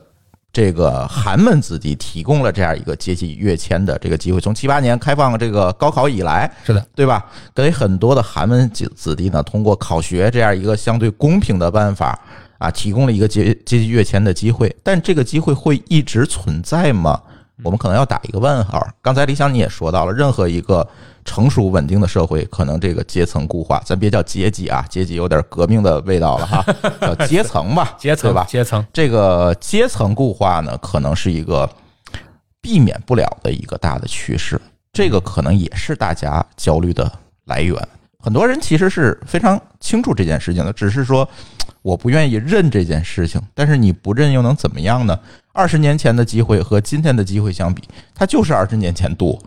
[0.57, 4.41] 这个寒门子弟提供了这样一个阶级跃迁的这个机会。
[4.41, 7.23] 从七八年开放这个高考以来，是的，对吧？
[7.53, 12.19] 给很多的寒门子子弟呢，通过考学这样一个相对公平的办法
[12.57, 14.75] 啊，提供了一个阶阶级跃迁的机会。
[14.81, 17.21] 但这个机会会一直存在吗？
[17.61, 18.83] 我们可能要打一个问号。
[18.99, 20.87] 刚才李想你也说到了，任何一个。
[21.27, 26.65] 成熟稳定的社会，可能这个阶层固化，咱别叫阶级啊，阶级有点革命的味道了哈，
[27.01, 28.83] 叫阶层吧，阶层吧，阶层。
[28.93, 31.69] 这个阶层固化呢，可能是一个
[32.61, 34.59] 避免不了的一个大的趋势，
[34.93, 37.11] 这个可能也是大家焦虑的
[37.45, 37.75] 来源。
[38.19, 41.27] 很多人其实是非常清楚这件事情的，只是说
[41.81, 43.39] 我不愿意认这件事情。
[43.53, 45.19] 但是你不认又能怎么样呢？
[45.51, 47.83] 二十年前的机会和今天的机会相比，
[48.15, 49.37] 它就是二十年前多。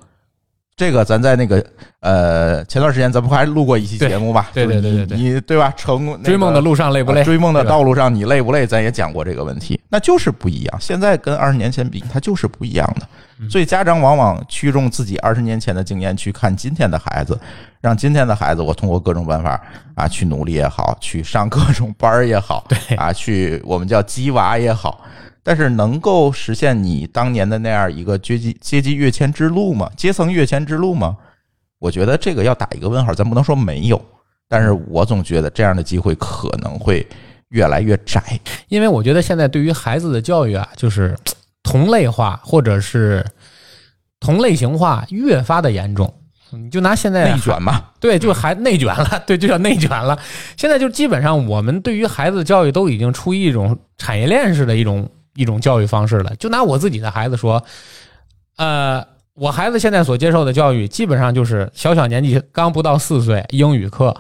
[0.80, 1.62] 这个咱在那个
[2.00, 4.48] 呃前段时间咱不还录过一期节目吧？
[4.54, 5.70] 对对对对对你对吧？
[5.76, 7.20] 成那个追梦的路上累不累？
[7.20, 8.66] 啊追梦的道路上你累不累？
[8.66, 10.78] 咱也讲过这个问题，那就是不一样。
[10.80, 13.06] 现在跟二十年前比，它就是不一样的。
[13.40, 17.38] 嗯所以家长往往驱动自己二十年前的经验去看今天的孩子，
[17.82, 19.60] 让今天的孩子我通过各种办法
[19.94, 25.04] 啊去努力也好，去上各种班儿也好，对啊，去我们叫鸡娃也好。
[25.42, 29.90] 但是能够实现你当年的那样一个阶级阶级跃迁之路吗？
[29.96, 31.16] 阶层跃迁之路吗？
[31.78, 34.00] 我觉得这个要打一个问号，咱不能说没有，
[34.48, 37.06] 但是我总觉得这样的机会可能会
[37.48, 38.22] 越来越窄。
[38.68, 41.16] 因为我觉得现在对于孩子的教育啊，就是
[41.62, 43.24] 同类化或者是
[44.18, 46.12] 同类型化越发的严重。
[46.52, 50.18] 你就拿现在内卷嘛， 对，就还内卷了， 对，就叫内卷了。
[50.56, 56.34] 现在就基本上我们对于孩子的教育都已经出于一种产业链式的一种一种教育方式了。
[56.36, 57.62] 就拿我自己的孩子说，
[58.56, 64.14] 呃，我孩子现在所接受的教育，基本上就是小小年纪刚不到四岁，英语课，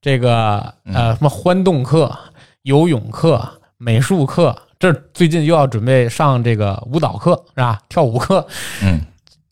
[0.00, 2.16] 这个呃什么欢动课、
[2.62, 7.78] 游泳课、美术课，这最近又要准备上这个舞蹈课是吧？
[7.88, 8.44] 跳舞课，
[8.82, 9.00] 嗯，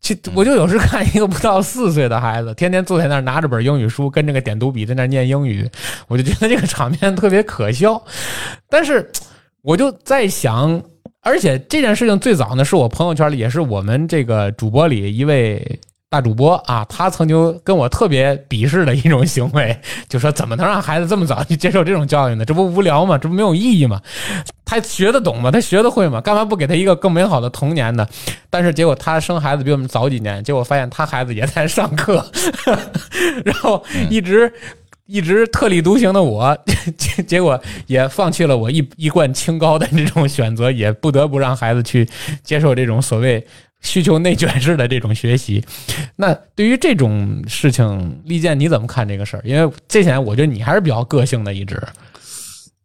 [0.00, 5.68] 其我就有时看一个不到四岁的孩子，天天坐在那儿拿着本英语书，跟这个点读笔在那儿念英语，
[6.08, 8.00] 我就觉得这个场面特别可笑。
[8.68, 9.10] 但是
[9.66, 10.80] 我就在想，
[11.22, 19.76] 而且这件事情最早呢，是我朋友圈里，也是我们这个主播里一位大主播啊，他曾经跟我特别鄙视的一种行为，
[20.08, 22.44] 就说怎么能让孩子这么早去接受这种教育呢？
[22.44, 23.18] 这不无聊吗？
[23.18, 24.00] 这不没有意义吗？
[24.64, 25.50] 他学得懂吗？
[25.50, 26.20] 他学得会吗？
[26.20, 28.06] 干嘛不给他一个更美好的童年呢？
[28.48, 32.24] 但是结果他生孩子比我们早几年，结果发现他孩子也在上课，
[33.44, 34.52] 然后一直。
[35.06, 36.56] 一直特立独行的我，
[36.98, 42.08] 结结果也放弃了我一一贯清高的这种选择，也不得不让孩子去
[42.42, 43.46] 接受这种所谓
[43.80, 45.64] 需求内卷式的这种学习。
[46.16, 49.42] 那对于这种事情，利剑你怎么看这个事儿？
[49.44, 51.80] 因为这些年我觉得你还是比较个性的，一直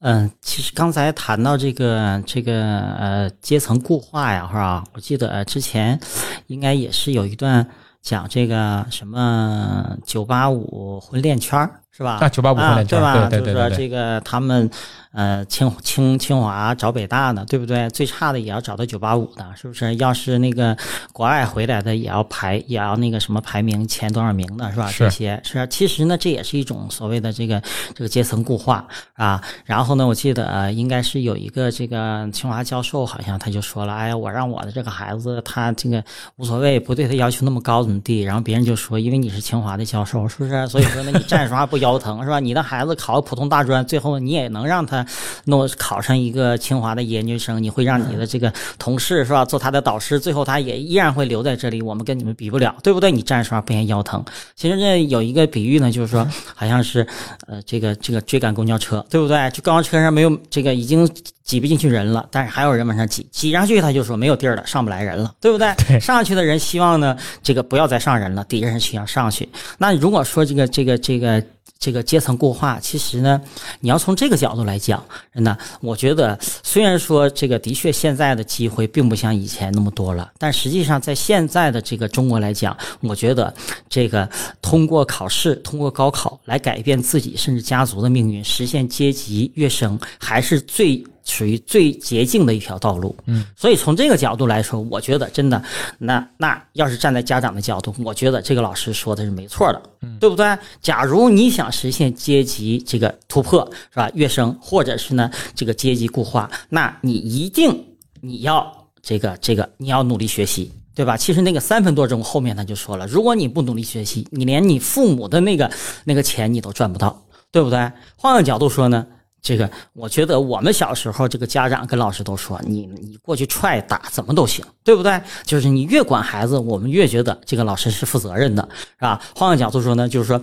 [0.03, 2.53] 嗯，其实刚才谈到这个这个
[2.99, 4.83] 呃阶层固化呀，是吧？
[4.93, 5.99] 我记得之前
[6.47, 7.67] 应该也是有一段
[8.01, 12.17] 讲这个什么九八五婚恋圈儿是吧？
[12.19, 13.29] 啊985婚恋圈啊、对吧？
[13.29, 14.69] 对对对对对就是说这个他们
[15.13, 17.87] 呃清清清华找北大的，对不对？
[17.91, 19.95] 最差的也要找到九八五的，是不是？
[19.97, 20.75] 要是那个
[21.13, 24.89] 国外回来的，也要排也要那个什么排名前多少名的，是吧？
[24.97, 25.65] 这些是啊。
[25.67, 27.61] 其实呢，这也是一种所谓的这个
[27.93, 29.39] 这个阶层固化啊。
[29.63, 36.03] 然后呢，我记得、呃、应该是有一个这个清华教授，好像他就说了，哎呀，我让我的这个孩子他这个
[36.37, 38.21] 无所谓，不对他要求那么高怎么地。
[38.21, 40.65] 然后别人就说，因为你是清华的教授，是不是？
[40.67, 42.39] 所以说呢，你站着说话不 腰疼，是吧？
[42.39, 45.05] 你的孩子考个普通大专，最后你也能让他
[45.45, 53.11] 弄考上一个清华的研究生，你会让你的这个同事是吧做他的导师，最后他也依然会留在这里，我们跟你们比不了，对不对？
[53.11, 54.23] 你站着说话不嫌腰疼。
[54.55, 56.25] 其实这有一个比喻呢，就是说
[56.55, 57.05] 好像是
[57.47, 59.49] 呃这个这个追赶公交车，对不对？
[59.51, 61.07] 就公交车上没有这个已经
[61.43, 65.73] 挤不进去人了，但是还有人往上挤，挤上去他就说没有地儿了，上不来人了，对不对？
[65.87, 69.47] 对上去的人希望呢这个不要再上人了，底下人需要上去。
[69.77, 71.43] 那如果说这个这个这个。
[71.81, 73.41] 这个阶层固化，其实呢，
[73.79, 83.51] 你要从这个角度来讲，那，我觉得虽然说这个的确现在的机会并不像以前那么多了，但实际上在现在的这个中国来讲，我觉得
[83.89, 84.29] 这个
[84.61, 91.03] 通过考试、通过高考来改变自己甚至家族的命运，实现阶级跃升，还是最。
[91.23, 95.61] 属于最捷径的一条道路，嗯，所以从这个角度来说，我觉得真的，
[95.97, 100.57] 那那要是站在家长的角度，我觉得这个老师说的是没错的，嗯，对不对？
[100.81, 104.09] 假如你想实现阶级这个突破，是吧？
[104.13, 107.85] 跃升，或者是呢这个阶级固化，那你一定
[108.19, 110.71] 你要这个这个你要努力学习。
[110.93, 111.15] 对吧？
[111.15, 115.71] 其实那个三分多钟后面他就说了，如果你不努力学习，你连你父母的那个
[116.03, 117.91] 那个钱你都赚不到，对不对？
[118.17, 119.07] 换个角度说呢，
[119.41, 125.19] 这个我觉得我们小时候这个家长跟老师都说，你你过去踹打怎么都行，对不对？
[125.43, 128.67] 就是你越管孩子，我们越觉得这个老师是负责任的，
[128.99, 129.21] 是吧？
[129.35, 130.39] 换个角度说呢，就是说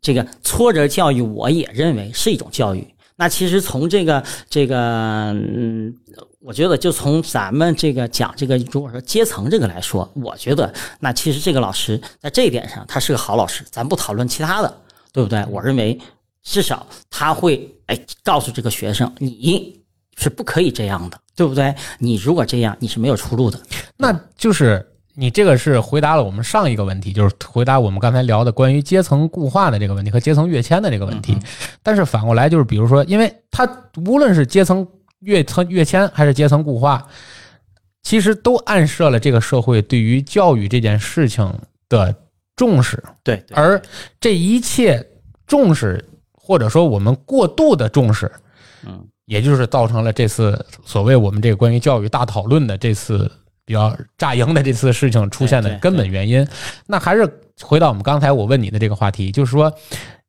[0.00, 2.86] 这个挫折教育，我也认为是一种教育。
[3.16, 4.76] 那其实从这个这个
[5.32, 5.92] 嗯，
[6.40, 14.80] 我觉得就从咱们这个讲这个，如果说阶层这个来说，我觉得那其实这个老师在这一点上他是个好老师，咱不讨论其他的，
[15.12, 15.44] 对不对？
[15.50, 15.98] 我认为
[16.42, 19.80] 至少他会哎告诉这个学生，你
[20.16, 21.74] 是不可以这样的，对不对？
[21.98, 23.60] 你如果这样，你是没有出路的。
[23.96, 31.36] 那就是你这个是回答了我们上一个问题，就是回答我们刚才聊的关于阶层固化的这个问题和阶层跃迁的这个问题。
[31.82, 33.68] 但是反过来就是，比如说，因为他
[34.06, 34.86] 无论是阶层
[35.20, 37.06] 跃层跃迁还是阶层固化，
[38.02, 41.52] 其实都暗示了这个社会对于教育这件事情
[41.88, 42.14] 的
[42.56, 43.80] 重视，对，对而
[44.20, 45.04] 这一切
[45.46, 46.04] 重视，
[46.48, 48.32] 或者说我们过度的重视，
[48.86, 53.30] 嗯，也就是造成了这次所谓我们这个关于教育大讨论的这次
[53.66, 56.48] 比较炸营的这次事情出现的根本原因。
[56.86, 57.30] 那还是
[57.60, 59.70] 回到我们刚才我问你的这个话题，就是说，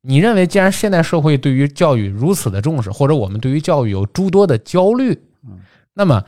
[0.02, 5.18] 你认为既然现代社会对于教育如此的重视，或者我们对于教育有诸多的焦虑，
[5.94, 6.22] 那么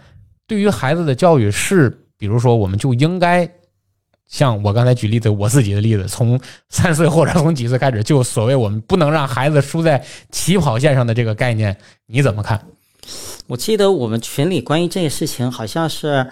[0.48, 3.46] 对于孩子的教育是，比如说我们就应该。
[4.32, 6.39] 像我刚才举例子，我自己的例子，从
[6.70, 11.76] 三岁或者从几岁开始，就所谓我们不能让孩子输在起跑线上的这个概念，
[12.08, 12.60] 你怎么看？
[13.48, 16.26] 我记得我们群里关于这个事情好像是，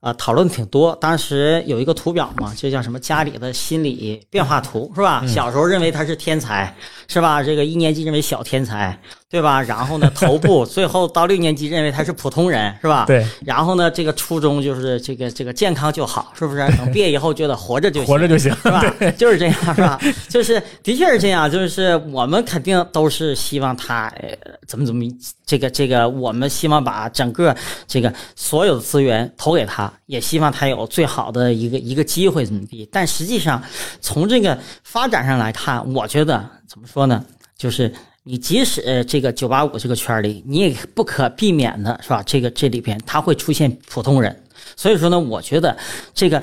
[0.00, 0.94] 呃，讨论挺多。
[0.96, 5.24] 当时有一个图表嘛，就叫什么家里的心理变化图，是吧？
[5.26, 6.74] 小时候认为他是天才，
[7.08, 7.42] 是吧？
[7.42, 9.60] 这个一年级认为小天才，对吧？
[9.60, 13.04] 然后呢，头部，最后到六年级认为他是普通人，是吧？
[13.06, 13.26] 对。
[13.44, 16.60] 然后呢，这个初中就是这个这个健康就好，是不是？
[16.78, 18.82] 等毕业以后觉得活着就行 活着就行，是吧？
[19.18, 20.00] 就是这样，是吧？
[20.28, 24.28] 就是的确是这样，就是我们肯定都是希望他呃
[24.66, 25.04] 怎么怎么
[25.44, 27.54] 这个这个，我们希望把整个
[27.88, 32.88] 这个所有的资源投给他，也希望他有最好的一个一个机会怎么地。
[32.92, 33.60] 但实际上，
[34.00, 37.24] 从这个发展上来看，我觉得怎么说呢？
[37.58, 37.92] 就是
[38.26, 42.22] 你即使这个九八五这个圈里，你也不可避免的是吧？
[42.24, 44.36] 这个这里边它会出现普通人，
[44.74, 45.76] 所以说呢，我觉得
[46.12, 46.42] 这个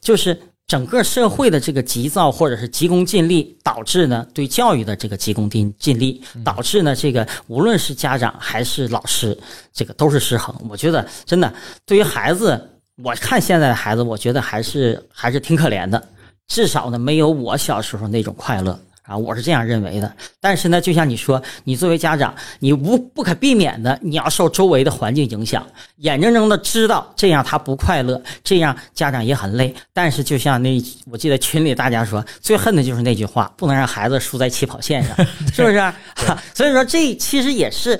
[0.00, 0.36] 就是。
[0.68, 9.34] 整个社会的这个急躁或者是急功近利，导致呢对教育的这个急功近近利，导致呢这个无论是家长还是老师，
[9.72, 10.54] 这个都是失衡。
[10.68, 11.50] 我觉得真的
[11.86, 12.60] 对于孩子，
[13.02, 16.06] 我看现在的孩子，我觉得还是还是挺可怜的，
[16.48, 18.78] 至少呢没有我小时候那种快乐。
[19.08, 20.14] 啊，我是这样认为的。
[20.38, 25.66] 但是呢，就像你说，你作为家长，你无不可避免的，你要受周围的环境影响，
[25.96, 29.74] 眼睁睁的知道这样他不快乐，这样家长也很累。
[29.94, 30.78] 但是就像那，
[31.10, 35.16] 我记得群里大家说，最恨的就是那句话，不能让孩子输在起跑线上，
[35.52, 35.92] 是不是？
[36.54, 37.98] 所以说，这其实也是。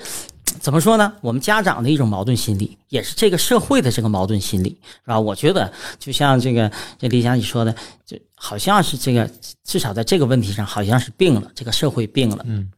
[0.61, 1.13] 怎么说呢？
[1.21, 5.19] 我们家长的一种矛盾心理，也是这个社会的这个矛盾心理，是吧？
[5.19, 9.31] 我觉得就像这个这李佳你说的，就好像是这个，
[9.65, 12.45] 至少在这个问题上，好像是病了，这个社会病了。
[12.47, 12.71] 嗯，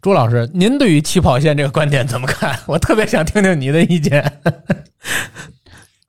[0.00, 2.58] 朱老师，您对于起跑线这个观点怎么看？
[2.66, 4.40] 我特别想听听你的意见。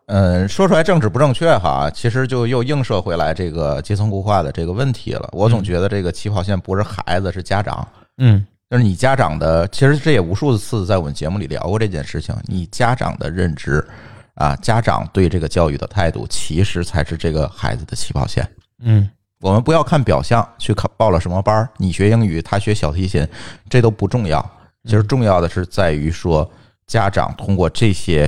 [0.08, 5.30] 嗯， 说出来政治不正确哈，其实就又映射回来这个阶层固化的这个问题了。
[5.34, 7.88] 我总觉得这个起跑线不是孩子，是家长。
[8.18, 8.46] 嗯。
[8.74, 12.36] 就是你家长的，其实这也无数次在我们节目里聊过这件事情。
[12.46, 13.88] 你家长的认知
[14.34, 18.44] 啊，家长对这个教育的态度，其实才是这个孩子的起跑线。
[18.80, 19.08] 嗯，
[19.42, 23.24] 我们不要看表象，去考报了什么班儿你学英语，他学小提琴，
[23.70, 24.44] 这都不重要。
[24.86, 26.50] 其实重要的是在于说，
[26.88, 28.28] 家长通过这些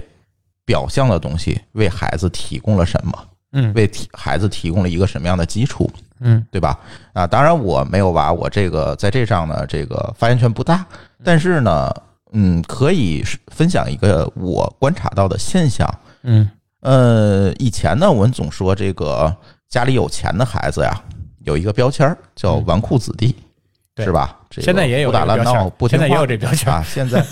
[0.64, 3.12] 表象的东西，为孩子提供了什么？
[3.58, 5.90] 嗯，为提孩子提供了一个什么样的基础？
[6.20, 6.78] 嗯，对吧？
[7.14, 10.86] 啊，当然我没有娃，我这个在这上呢，这个发言权不大。
[11.24, 11.90] 但是呢，
[12.34, 15.90] 嗯，可以分享一个我观察到的现象。
[16.24, 16.50] 嗯，
[16.82, 19.34] 呃，以前呢，我们总说这个
[19.70, 21.02] 家里有钱的孩子呀，
[21.44, 23.34] 有一个标签叫纨绔子弟，
[23.98, 24.38] 是吧？
[24.52, 26.84] 现在也有不打乱闹，不听话，现在也有这标签啊。
[26.86, 27.26] 现在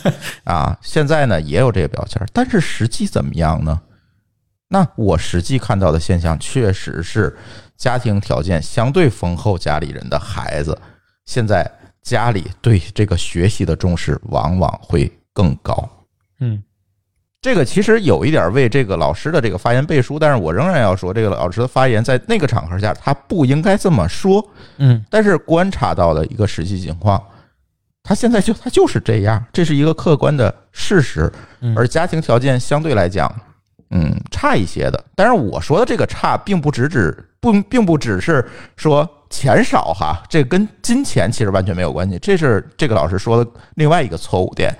[0.45, 3.77] 啊，现在呢也有这个标签，但是实际怎么样呢？
[4.73, 7.37] 那我实际看到的现象确实是。
[7.75, 10.77] 家庭条件相对丰厚，家里人的孩子，
[11.25, 11.69] 现在
[12.01, 15.89] 家里对这个学习的重视往往会更高。
[16.39, 16.63] 嗯，
[17.41, 24.47] 这个其实有一点为这个老师的这个发言背书，但是我仍然要说，这个老师的发言在那个场合下他不应该这么说。
[24.77, 27.21] 嗯，但是观察到的一个实际情况，
[28.01, 31.29] 他现在就他就是这样，这是一个客观的事实。
[31.75, 33.29] 而家庭条件相对来讲。
[33.95, 38.43] 嗯，差一些的，但是我说的这个差，并不只指不，并不只是
[38.75, 42.17] 说钱少哈，这跟金钱其实完全没有关系。
[42.17, 44.75] 这是这个老师说的另外一个错误点。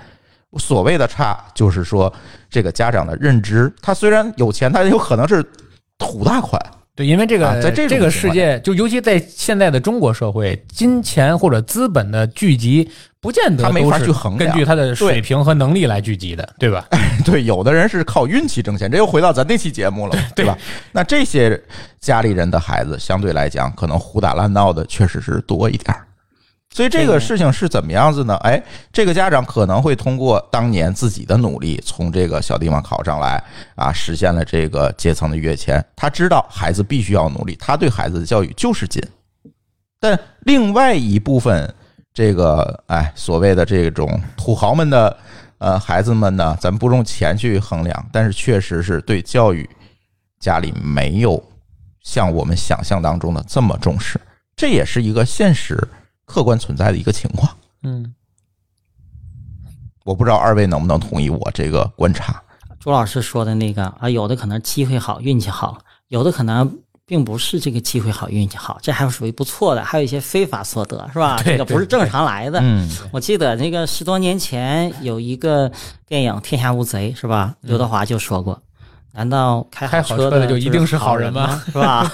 [0.58, 2.12] 所谓的差，就是说
[2.50, 5.44] 这个家长的认知，他虽然有钱，他有可能是
[5.96, 6.60] 土大款。
[6.96, 12.88] 对，因为这个在这个世界，就尤其在现在的中国社会，金钱或者资本的聚集，
[13.20, 16.86] 不见得他没法去衡量，根据他的水平和能力来聚集的，对吧？
[17.24, 20.56] 对，有的人是靠运气挣钱，这又回到咱那期节目了， 对吧？
[20.92, 21.60] 那这些
[22.00, 26.06] 家里人的孩子，相对来讲，可能胡打乱闹的确实是多一点儿。
[26.74, 28.34] 所以这个事情是怎么样子呢？
[28.42, 28.60] 哎，
[28.92, 33.40] 这个家长可能会通过当年自己的努力，从这个小地方考上来
[33.76, 35.82] 啊，实现了这个阶层的跃迁。
[35.94, 39.00] 他知道孩子必须要努力，他对孩子的教育就是紧。
[40.00, 41.72] 但另外一部分，
[42.12, 45.16] 这个哎，所谓的这种土豪们的
[45.58, 49.70] 呃孩子们呢，咱不用钱去衡量，但是确实是对教育
[50.40, 51.40] 家里没有
[52.02, 54.20] 像我们想象当中的这么重视，
[54.56, 55.80] 这也是一个现实
[56.24, 57.50] 客观存在的一个情况。
[57.82, 58.14] 嗯，
[60.04, 62.42] 我不知道二位能不能同意我这个观察。
[62.80, 65.78] 朱老师说的那个啊，有的可能机会好，运气好；
[66.08, 69.82] 有的可能并不是这个机会好，运气好，这还属于不错的。
[69.82, 71.40] 还有一些非法所得，是吧？
[71.42, 72.58] 这个不是正常来的。
[72.62, 75.70] 嗯我记得那个十多年前有一个
[76.06, 77.54] 电影《天下无贼》，是吧？
[77.62, 78.60] 刘德华就说过
[79.12, 81.62] ：“难道开开好车车的就一定是好好人吗吗？
[81.64, 82.12] 是吧？”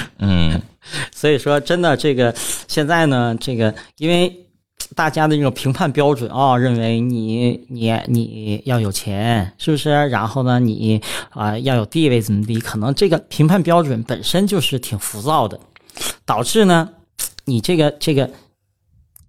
[0.20, 0.60] 嗯
[1.14, 2.34] 所以说，真的这个
[2.68, 4.46] 现在呢，这个因为
[4.94, 9.90] 大家的这种评判标准啊、认为你你你要有钱，是不是？
[10.08, 11.00] 然后呢，你
[11.30, 12.58] 啊、要有地位怎么地？
[12.58, 15.58] 可能这个评判标准本身就是挺浮躁的，
[16.24, 16.88] 导致呢，
[17.44, 18.30] 你这个这个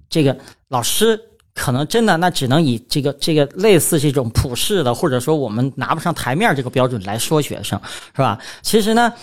[0.09, 0.37] 这个
[0.69, 1.19] 老师。
[1.53, 7.79] 可能真的那只能以这个这个类似这种普世的，或者说我们拿不上台面这个标准来说学生，
[8.15, 8.39] 是吧？
[8.61, 9.13] 其实呢，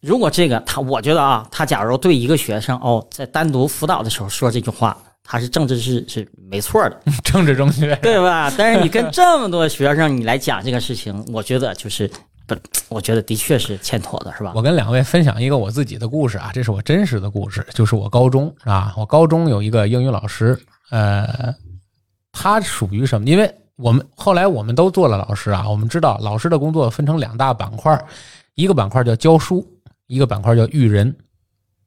[0.00, 7.94] 如果这个他，我觉得啊，他假如对一个学生哦，在单独辅导的时候说这句话，他是政治是是没错的， 政治正确。
[7.96, 8.52] 对吧？
[8.56, 12.08] 但是你跟这么多学生你来讲这个事情，我觉得就是
[12.46, 12.54] 不，
[12.88, 14.52] 我觉得的确是欠妥的，是吧？
[14.54, 20.56] 我跟两位分享一个我自己的故事啊，这是我真实的故事，就是我高中啊，我高中有一个英语老师，
[20.90, 21.52] 呃，
[22.32, 23.28] 他属于什么？
[23.28, 28.00] 因为我们后来我们都做了老师啊，我们知道老师的工作分成两大板块，
[28.54, 29.64] 一个板块叫教书，
[30.08, 31.14] 一个板块叫育人，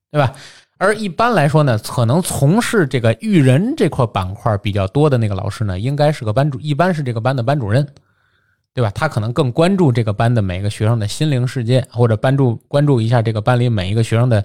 [0.10, 0.34] 对吧？
[0.78, 7.88] 而一般来说呢，可能从事这个育人这块板块比较多的那个老师呢，应该是个班主，一般是这个班的班主任，
[8.74, 8.90] 对吧？
[8.96, 14.44] 他可能更关注这个班的每个学生的心灵世界，或者关注关注一下这个班里每一个学生的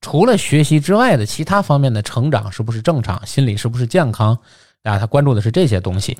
[0.00, 4.38] 除了学习之外的其他方面的成长是不是正常，心理是不是健康
[4.84, 4.98] 啊？
[4.98, 6.16] 他关注的是这些东西。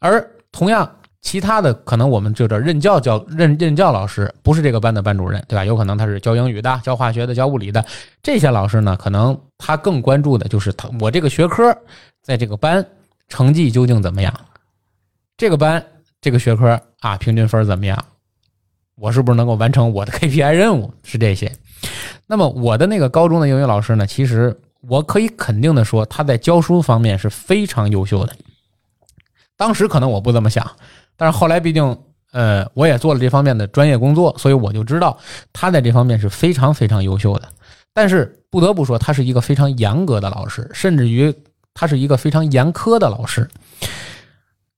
[0.00, 5.64] 而同样，其他的可能我们就叫任教教任任教老师，不是这个班的班主任，对吧？
[5.64, 7.84] 有可能他是教英语的、教化学的、教物理的。
[8.22, 11.76] 这些老师呢，可能他更关注的就是他我这个学科
[12.22, 12.84] 在这个班
[13.28, 14.34] 成绩究竟怎么样，
[15.36, 15.82] 这个班
[16.20, 18.04] 这个学科啊平均分怎么样，
[18.96, 20.92] 我是不是能够完成我的 KPI 任务？
[21.04, 21.50] 是这些。
[22.26, 28.34] 那么我的那个高中的英语老师呢，其实我可以肯定的说，他在教书方面是非常优秀的。
[29.56, 30.68] 当时可能我不这么想，
[31.22, 31.96] 但是后来毕竟
[32.32, 35.16] 呃我也做了这方面的专业工作，所以我就知道
[35.52, 37.48] 他在这方面是非常非常优秀的。
[37.94, 41.32] 但是不得不说，他是一个非常严格的老师，甚至于
[41.74, 43.48] 他是一个非常严苛的老师。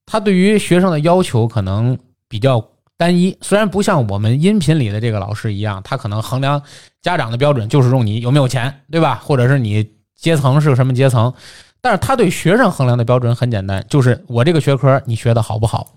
[0.05, 1.97] 他对于学生的要求可能
[2.29, 2.63] 比较
[2.95, 6.61] 单一，虽然不像我们音频里的这个老师一样，他可能衡量
[7.01, 9.19] 家长的标准就是用你有没有钱，对吧？
[9.23, 11.33] 或者是你阶层是个什么阶层。
[11.81, 15.87] 但是他对学生衡量的标准很简单，就是我这个学科你学的好不好？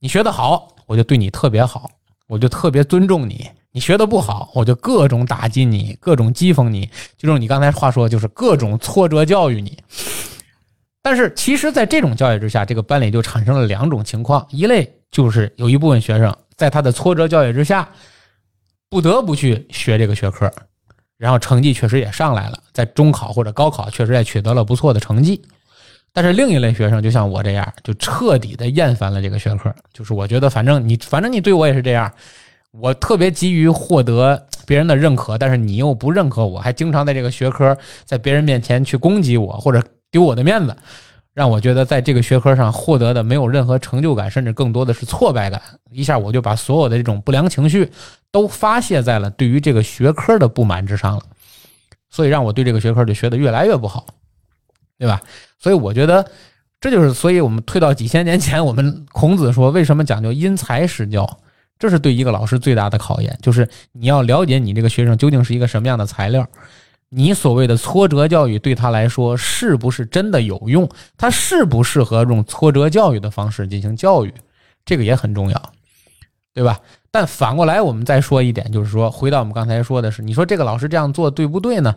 [0.00, 1.90] 你学得好，我就对你特别好，
[2.28, 3.34] 我就特别尊重你；
[3.72, 9.76] 你学的不好，我就各种打击你，各种讥讽你，就用你刚才话说，就是各种挫折教育你。
[11.02, 17.88] 但是其实，在这种教育之下，这个班里就产生了两种情况：一类就是有一部分学生在他的挫折教育之下，
[18.88, 20.52] 不得不去学这个学科，
[21.16, 25.42] 然后成绩确实也上来了，在中考或者高考确实也取得了不错的成绩。
[26.12, 32.12] 但是另一类学生就像我这样，就彻底的厌烦了这个学科，就是我觉得反正你反正你对我也是这样，
[32.72, 40.76] 我特别急于获得别人的认可，但是你又不认可我，还经常在这个学科在别人面前去攻击我或者丢我的面子，
[41.34, 45.60] 让我觉得在这个学科上获得的没有任何成就感，甚至更多的是挫败感。
[45.92, 47.88] 一下我就把所有的这种不良情绪
[48.32, 51.22] 都发泄在了对于这个学科的不满之上了，
[52.10, 54.06] 所以让我对这个学科就学得越来越不好，
[54.98, 55.20] 对吧？
[55.58, 56.28] 所以我觉得
[56.80, 61.38] 这就是，所以我们退到几千年前，我们孔子说为什么讲究因材施教，
[61.78, 66.46] 这是对一个老师最大的考验，就是你要了解你这个学生究竟是一个什么样的材料。
[67.10, 70.86] 你所谓的挫折教育对他来说是不是真的有用？
[71.16, 74.34] 他适不适合用挫折教育的方式进行教育？
[74.84, 75.72] 这个也很重要，
[76.52, 76.78] 对吧？
[77.10, 81.94] 但反过来，我们再说一点，就是说，回到我们刚才说的是，你说这个老师这样做对不对呢？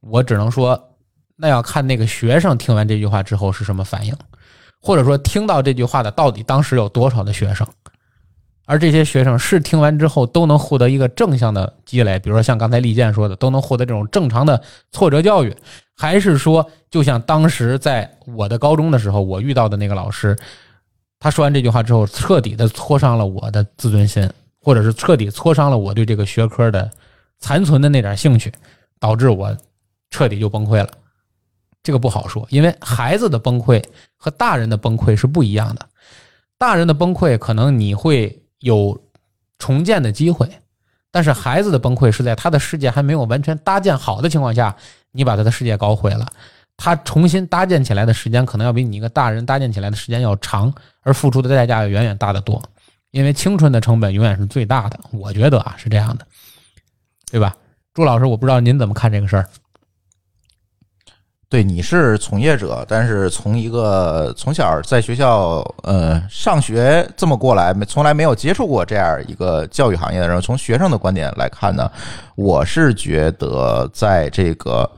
[0.00, 0.91] 我只能说，
[1.42, 4.14] 那要看那个学生听完这句话之后是什么反应，
[4.80, 7.66] 或者说听到这句话的到底当时有多少的学生。
[8.64, 14.62] 而这些学生是听完之后都能获得一个正向的积累，比如说像刚才利剑说的，都能获得这种正常的
[14.92, 15.52] 挫折教育，
[15.96, 20.38] 还是说就像当时在我的高中的时候，我遇到的那个老师，
[21.18, 24.30] 他说完这句话之后，彻底的挫伤了我的自尊心，
[24.60, 26.88] 或者是彻底挫伤了我对这个学科的
[27.40, 28.52] 残存的那点兴趣，
[29.00, 29.54] 导致我
[30.08, 30.88] 彻底就崩溃了。
[31.82, 33.82] 这个不好说，因为孩子的崩溃
[34.16, 35.88] 和大人的崩溃是不一样的。
[36.58, 38.96] 大人的崩溃可能你会有
[39.58, 40.48] 重建的机会，
[41.10, 44.76] 但是孩子的崩溃是在他的世界还没有完全搭建好的情况下，
[45.10, 46.26] 你把他的世界搞毁了。
[46.76, 50.72] 他重新搭建起来的时间，可能要比你一个大人搭建起来的时间要长，
[51.02, 52.60] 而付出的代价要远远大得多。
[53.10, 56.26] 因为青春的成本永远是最大的，我觉得啊是这样的，
[57.30, 57.54] 对吧？
[57.92, 59.48] 朱老师，我不知道您怎么看这个事儿。
[61.52, 71.90] 对，你是从业者，但是从一个从小在学校呃上学这么过来，没从来没有接触过这样一个教育行业的人，从学生的观点来看呢，
[72.36, 74.90] 我是觉得在这个。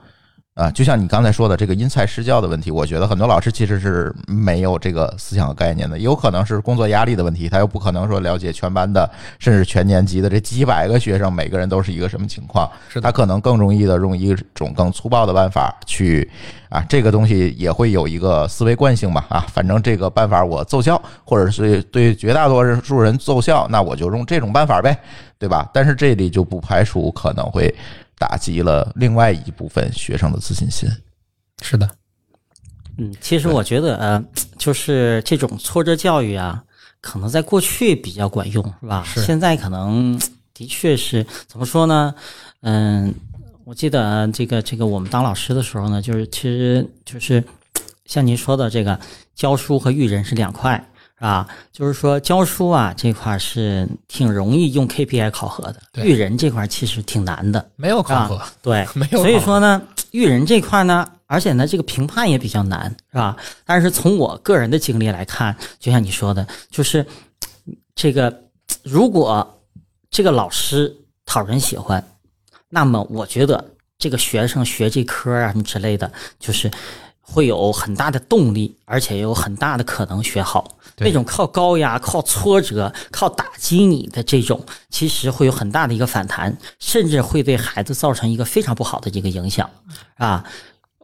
[0.55, 16.31] 啊，就像你刚才说的这个因材施教的问题，我觉得很多老师其实是没有这个思想和概念的，有可能是工作压力的问题，他又不可能说了解全班的甚至全年级的这几百个学生每个人都是一个什么情况，是他可能更容易的用一种更粗暴的办法去
[16.69, 24.97] 啊，这个东西也会有一个思维惯性吧啊，反正这个办法我奏效，或者是对绝大多数人奏效，那我就用这种办法呗，
[25.37, 25.69] 对吧？
[25.75, 27.75] 但是这里就不排除可能会。
[28.19, 30.89] 打击了另外一部分学生的自信心。
[31.63, 31.89] 是的，
[32.99, 34.25] 嗯，其实我觉得，呃，
[34.59, 36.63] 就是这种挫折教育啊，
[37.01, 39.05] 可能在过去比较管用，是吧？
[39.07, 39.23] 是。
[39.23, 40.21] 现在可能
[40.53, 42.15] 的确是怎么说呢？
[42.61, 43.15] 嗯，
[43.65, 47.43] 我记得这个这个，我们当老师的时候呢，就是其实就是
[48.07, 48.99] 像您说的，这个
[49.35, 50.83] 教书和育人是两块。
[51.25, 59.21] 啊，就是说教书啊这块是挺容易用 KPI 考核的，育人这块其实挺难的，没有考核，对， 没有。
[59.21, 63.35] 所以说呢，育人这块呢，而且呢，这个评判也比较难，是吧？
[63.65, 67.07] 但是从我个人的经历来看，就像你说的，就是
[67.95, 68.43] 这个
[68.83, 69.63] 如果
[70.11, 70.95] 这个老师
[71.25, 72.07] 讨人喜欢，
[72.69, 73.65] 那么我觉得
[73.97, 76.71] 这个学生学这科啊什么之类的，就是
[77.25, 80.79] 会有很大的动力，而且有很大的可能学好。
[80.99, 89.69] 那种靠高压、靠挫折、靠打击你的这种，其实会有很大的一个反弹，甚至会对孩子造成一个非常不好的一个影响
[90.17, 90.45] 啊。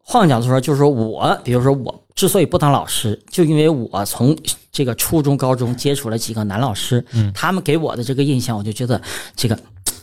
[0.01, 4.37] 换个角度说，就是说我，比如说我之所以不当老师，就因为我从
[4.71, 7.05] 这个初中、高中接触了几个男老师，
[7.35, 9.01] 他们给我的这个印象，我就觉得
[9.35, 9.59] 这个，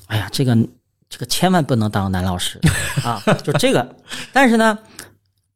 [0.07, 0.53] 哎呀，这个
[1.09, 2.59] 这个千万不能当男老师
[3.03, 3.95] 啊，就这个。
[4.34, 4.78] 但是呢，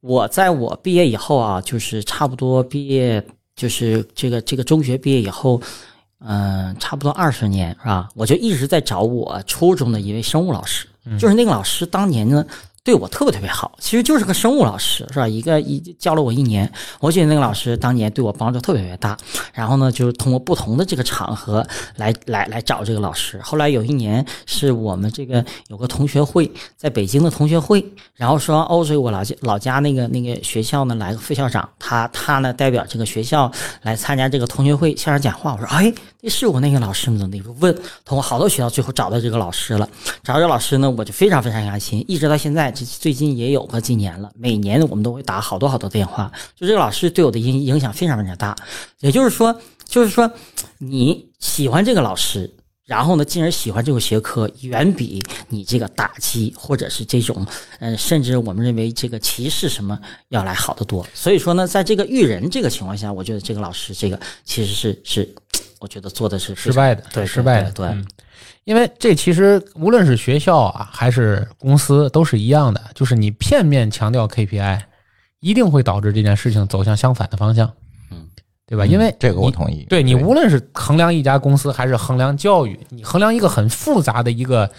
[0.02, 3.24] 我在我毕业以后啊，就是差不多毕业。
[3.54, 5.60] 就是这个这个中学毕业以后，
[6.20, 8.08] 嗯，差不多二十年是吧？
[8.14, 10.88] 我就一直在找我初中的一位生物老师，
[11.18, 12.44] 就是那个老师当年呢。
[12.84, 15.28] 对我特别特别好，其实就是个生物老师，是吧？
[15.28, 16.68] 一个一教了我一年，
[16.98, 19.16] 我觉得那个老师当年对我帮助特别特别大。
[19.54, 21.64] 然后呢，就是通过不同的这个场合
[21.94, 23.40] 来来来找这个老师。
[23.40, 27.84] 后来有一年是我们这个有个同学会在北京的同学会，
[28.16, 33.48] 然后说欧水我老家老家那个那个学校呢来个副校长，他他呢代表这个学校
[33.82, 35.52] 来参加这个同学会校长讲话。
[35.52, 37.28] 我说哎，这是我那个老师吗？
[37.30, 37.72] 那个问
[38.04, 39.88] 通过好多学校，最后找到这个老师了。
[40.24, 42.71] 找到这老师呢，我就非常非常开心，一直到现在。
[42.72, 46.30] 最近也有个几年了，每年我们都会打好多好多电话。
[46.56, 48.56] 就这个老师对我的影影响非常非常大。
[49.00, 50.30] 也就是说，就是说
[50.78, 52.52] 你喜欢这个老师，
[52.84, 57.46] 然后呢，进而喜欢这个学科，远比你这个打击或者是这种，
[57.80, 59.98] 嗯，甚至我们认为这个歧视什么
[60.28, 61.06] 要来好得多。
[61.14, 65.34] 所以说呢，在这个育人这个情况下，我觉得这个老师这个其实是是，
[65.78, 67.88] 我觉得做的是失败的，对，失败的，对。
[68.64, 74.80] 因为这其实无论是学校啊还是公司都是一样的，就是你片面强调 KPI，
[75.40, 77.72] 一定会导致这件事情走向相反的方向，
[78.12, 78.28] 嗯，
[78.66, 78.86] 对吧？
[78.86, 79.84] 因为这个我同意。
[79.88, 84.70] 对你无论是衡量一家公司还是衡量教育，你衡量一个很复杂的一个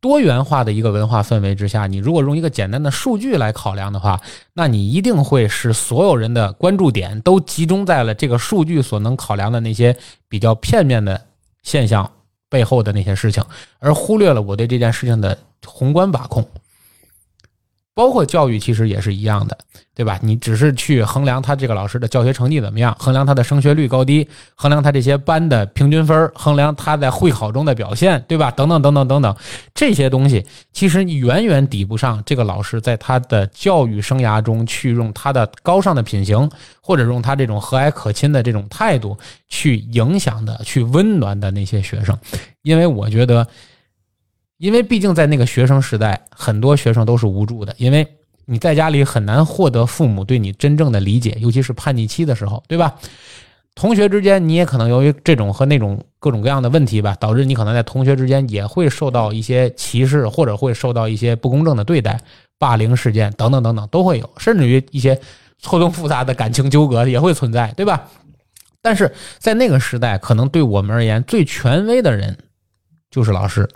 [0.00, 4.18] 多元化的一个文化氛围之下，你如果用一个简单的数据来考量的话，
[4.54, 9.94] 那你一定会使所有人的关注点都集中在了这个数据所能考量的那些
[10.30, 11.20] 比较片面的
[11.62, 12.10] 现象。
[12.48, 13.44] 背后的那些事情，
[13.78, 16.46] 而忽略了我对这件事情的宏观把控。
[17.98, 19.58] 包括教育其实也是一样的，
[19.92, 20.20] 对吧？
[20.22, 28.52] 你只是去衡量他这个老师的教学成绩怎么样，衡量他的升学率高低，衡量他这些班的平均分，衡量他在会考中的表现，对吧？
[28.52, 29.36] 等等等等等等，
[29.74, 36.48] 这些东西其实远远抵不上这个老师在他的教育生涯中去用他的高尚的品行，
[36.80, 39.18] 或者用他这种和蔼可亲的这种态度
[39.48, 42.16] 去影响的、去温暖的那些学生，
[42.62, 43.44] 因为我觉得。
[44.58, 48.06] 因为毕竟在那个学生时代，很多学生都是无助的，因为
[48.44, 52.94] 你在家里很难获得父母对你真正的理解，尤其是叛逆期的时候，对吧？
[53.74, 62.20] 同学之间，你也可能由于这种和那种各种各样的问题吧，导致你可能在同学之间也会受到一些歧视，或者会受到一些不公正的对待、
[62.58, 65.16] 霸凌事件等等等等都会有，甚至于一些
[65.60, 68.08] 错综复杂的感情纠葛也会存在，对吧？
[68.82, 72.36] 但是在那个时代，可能对我们而言最权威的人
[73.12, 73.68] 就是老师。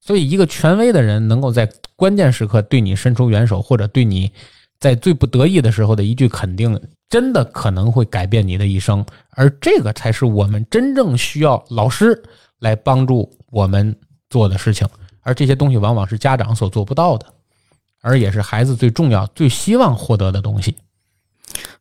[0.00, 4.30] 所以，一个权威的人能够在关键时刻对你伸出援手，或者对你
[4.78, 9.04] 在最不得意的时候的一句肯定，真的可能会改变你的一生。
[9.30, 12.22] 而这个才是我们真正需要老师
[12.60, 13.96] 来帮助我们
[14.30, 14.86] 做的事情。
[15.22, 17.26] 而这些东西往往是家长所做不到的，
[18.00, 20.76] 而也是孩子最重要、最希望获得的东西。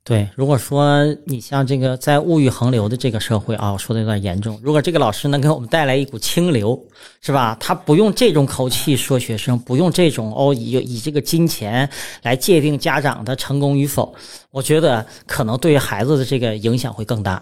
[0.08, 4.60] 对，如果说你像这个在物欲横流的这个社会啊，我说的有点严重。
[4.62, 6.80] 如果这个老师能给我们带来一股清流，
[7.22, 7.58] 是吧？
[7.60, 11.90] 他不用这种口气说学生，不用这种哦以以这个金钱
[12.22, 14.14] 来界定家长的成功与否，
[14.52, 17.42] 我觉得可能对于孩子的这个影响会更大。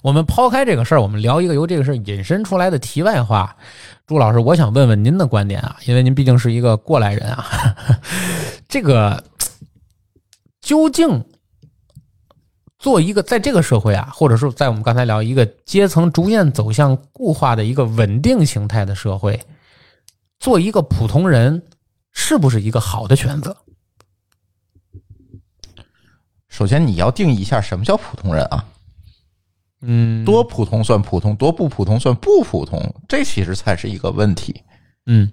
[0.00, 3.56] 我们抛开这个事儿，我们聊一个由这个事儿引申出来的题外话。
[4.06, 7.44] 朱老师，我想问问您的观点啊，因为您毕竟是一个过来人啊。
[8.68, 9.24] 这个
[10.60, 11.24] 究竟
[12.78, 19.40] 做一个在这个社会啊，或者说在我们刚才聊一个阶层逐渐走向固化的一个稳定形态的社会，
[20.38, 21.62] 做一个普通人
[22.12, 23.56] 是不是一个好的选择？
[26.48, 28.64] 首先，你要定义一下什么叫普通人啊？
[29.82, 34.62] 嗯，多普通算普通，多不普通算不普通，这其实才是一个问题，
[35.06, 35.30] 嗯，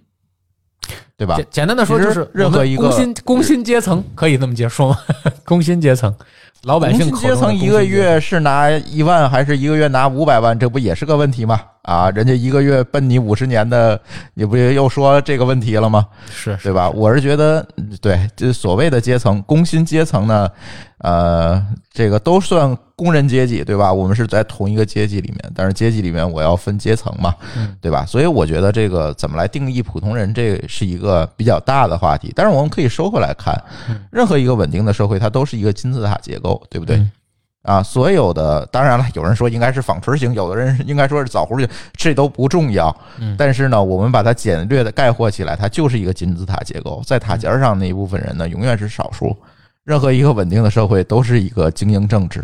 [1.17, 1.47] 对吧简？
[1.49, 4.99] 简单的说，就是任何一个工薪工薪阶层可以这么解说吗？
[5.43, 6.15] 工薪阶层，
[6.65, 10.57] 老百姓阶层一个月是拿一万还是一个月拿五百万？
[10.57, 11.61] 这不也是个问题吗？
[11.83, 14.01] 啊，人家一个月奔你五十年的，
[14.33, 16.07] 你不又说这个问题了吗？
[16.27, 16.89] 是对吧？
[16.89, 17.63] 我是觉得，
[18.01, 20.49] 对，这所谓的阶层，工薪阶层呢，
[21.05, 23.93] 呃，这个都算工人阶级，对吧？
[23.93, 27.35] 我们是在同一个阶级里面，但是阶级里面我要分阶层嘛，
[27.79, 28.03] 对吧？
[28.07, 32.33] 所以我觉得这个怎么来定义普通人，这是一个比较大的话题。
[32.35, 33.53] 但是我们可以收回来看，
[34.09, 36.95] 任何一个稳定的社会，它都是一个金字塔结构，对不对？
[36.95, 37.11] 嗯
[37.61, 42.95] 啊，所有的当然了，有人说应该是纺锤型，有的人应该说是枣核型，这都不重要。
[43.19, 49.35] 嗯但是呢，我们把它简略的概括起来，它就是一个金字塔结构，在塔尖上那一部分人呢，永远是少数。
[49.85, 52.43] 任何一个稳定的社会都是一个精英政治。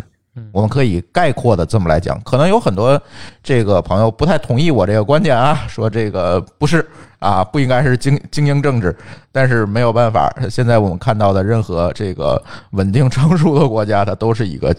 [0.53, 2.99] 我们可以概括的这么来讲，可能有很多
[3.43, 6.87] 这个朋友不太同意我这个观点啊， 说这个不是
[7.19, 8.95] 啊，不应该是精精英政治，
[9.29, 14.73] 但是没有办法，现在我们看到的任何这个稳定成熟的国家，它都是一个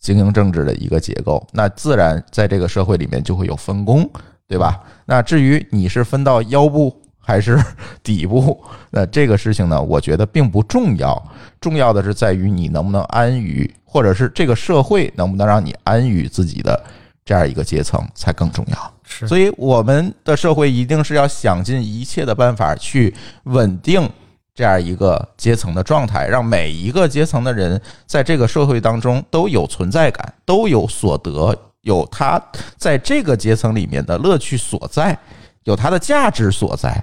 [0.00, 4.08] 精英政治的一个结构，那自然在这个社会里面就会有分工，
[4.48, 4.80] 对吧？
[5.04, 7.58] 那至于你是分到腰部还是
[8.04, 11.20] 底部，那这个事情呢，我觉得并不重要，
[11.60, 16.78] 重要的是在于你能不能安于，或者是这个社会能不能让你安于自己的
[17.24, 18.92] 这样一个阶层才更重要。
[19.06, 23.14] 是所以我们的社会一定是要想尽一切的办法去
[23.44, 24.08] 稳定
[24.54, 32.40] 这样一个阶层的状态，让每一个阶层的人在这个社会当中都有存在感，都有所得，有他
[32.76, 35.18] 在这个阶层里面的乐趣所在，
[35.64, 37.02] 有他的价值所在。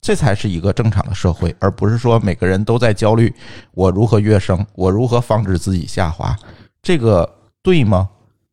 [0.00, 3.32] 这才是一个正常的社会，而不是说每个人都在焦虑
[3.72, 6.36] 我如何跃升，我如何防止自己下滑，
[6.82, 7.28] 这个
[7.62, 8.08] 对吗？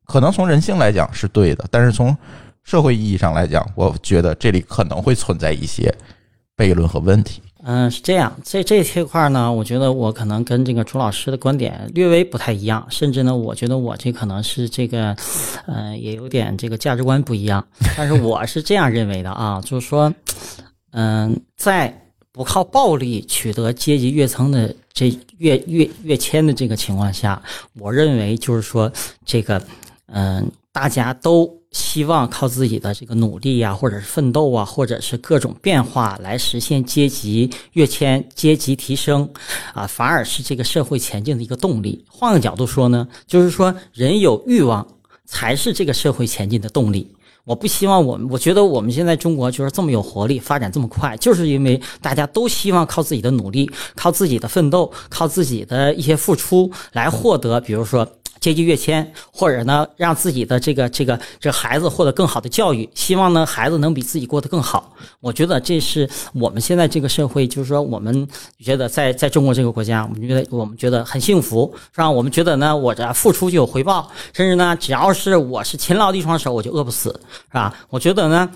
[0.05, 2.15] 可能从人性来讲是对的，但是从
[2.63, 5.93] 社会意义上来讲，我觉得这里可能会存在一些
[6.55, 7.41] 悖论和问题。
[7.63, 15.13] 嗯，是这样，这这这块呢，我觉得我可能跟这个朱老师的观点略微不太一样，甚至呢，我觉得我这可能是这个，
[15.65, 17.65] 呃，也有点这个价值观不一样。
[17.97, 20.13] 但是我是这样认为的啊，就是说，
[20.99, 21.95] 嗯，在
[22.31, 27.39] 不靠暴力取得阶级跃层的这跃跃跃迁的这个情况下，
[27.75, 28.91] 我认为就是说，
[29.23, 29.61] 这个，
[30.07, 39.29] 嗯，大家都希望靠自己的这个努力呀、或者是奋斗啊，或者是各种变化来实现阶级跃迁、阶级提升，
[39.75, 42.03] 啊，反而是这个社会前进的一个动力。
[42.09, 44.87] 换个角度说呢，就是说人有欲望
[45.25, 47.07] 才是这个社会前进的动力。
[47.47, 58.05] 我不希望我们，我觉得我们现在中国就是这么有活力，发展这么快，就是因为大家都希望靠自己的努力、靠自己的奋斗、靠自己的一些付出来获得，比如说
[58.39, 64.93] 阶级跃迁，或者呢让自己的这个这个这孩子获得更好的教育，希望呢孩子能比自己过得更好。
[65.19, 68.27] 我觉得这是我们现在这个社会，就是说我们
[68.59, 72.09] 觉得在在中国这个国家，我们觉得我们觉得很幸福，是吧？
[72.09, 77.09] 我们觉得呢，我这付出就有回报，甚至呢，只要是我是勤劳的一双手，我就饿不死，
[77.47, 77.73] 是吧？
[77.89, 78.49] 我觉得呢。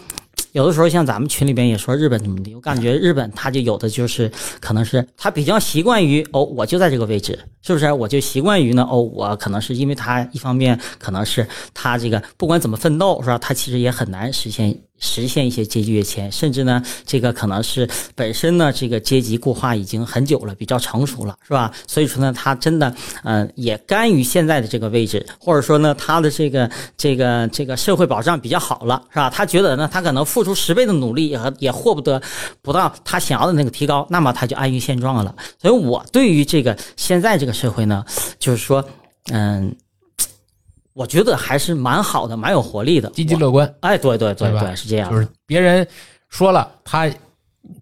[0.52, 4.30] 有的时候，像咱们群里边也说日本怎么的，我感觉日本他就有的就是
[4.60, 7.92] 可能是他比较习惯于哦，我就在这个位置，是不是？
[7.92, 21.70] 我就习惯于呢哦，我可能是因为他一方面可能是他这个不管怎么奋斗是吧，他其实也很难实现实现一些阶级跃迁，甚至呢，这个可能是本身呢，这个阶级固化已经很久了，比较成熟了，是吧？
[21.88, 29.30] 所以说呢，他真的，嗯，也甘于现在的这个位置，或者说呢，他的这个这个这个社会保障比较好了，是吧？
[29.30, 32.22] 他觉得呢，他可能付出十倍的努力也也获不得
[32.62, 35.36] 不到他想要的那个提高，那么他就安于现状了。
[35.60, 38.06] 所以我对于这个现在这个社会呢，
[38.38, 38.88] 就是说，
[39.32, 39.76] 嗯。
[40.94, 43.72] 我觉得还是蛮好的，蛮有活力的，积极乐观。
[43.82, 45.10] 哎，对对对对，是这样。
[45.10, 45.88] 就是别人
[46.30, 47.10] 说了，他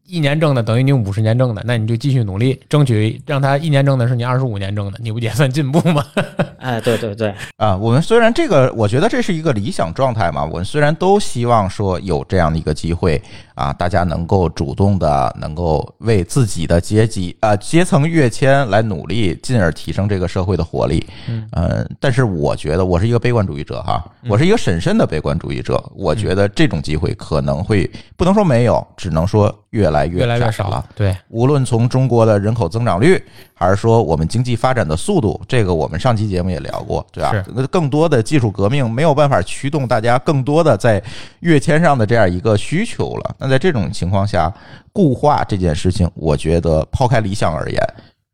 [0.10, 6.04] 一年挣的等于你五十年挣的，那你就继续努力，争取让他一年挣的是你二十五年挣的，你不也算进步吗？
[6.58, 7.34] 哎，对对对。
[7.58, 10.44] 啊，我们虽然这个，我觉得这是一个理想状态嘛。
[10.44, 13.22] 我们虽然都希望说有这样的一个机会
[13.54, 21.06] 啊，大家能够主动的，能够为自己的阶级啊阶层跃迁来努力，进而提升这个社会的活力。
[21.28, 25.82] 嗯，但是我觉得我是一个悲观主义者哈，我是一个审慎的悲观主义者。
[25.96, 30.86] 我觉得这种机会可能会不能说没有，只能说越来越来越少了。
[30.96, 33.22] 对，无论从中国的人口增长率，
[33.54, 37.32] 还是说我们经济发展的速度，这个我们上期节目也聊过，对吧？
[37.72, 41.02] 更多的技术革命没有办法驱动大家更多的在
[41.42, 43.36] 跃迁上的这样一个需求了。
[43.38, 44.52] 那在这种情况下，
[44.92, 47.82] 固化这件事情，我觉得抛开理想而言，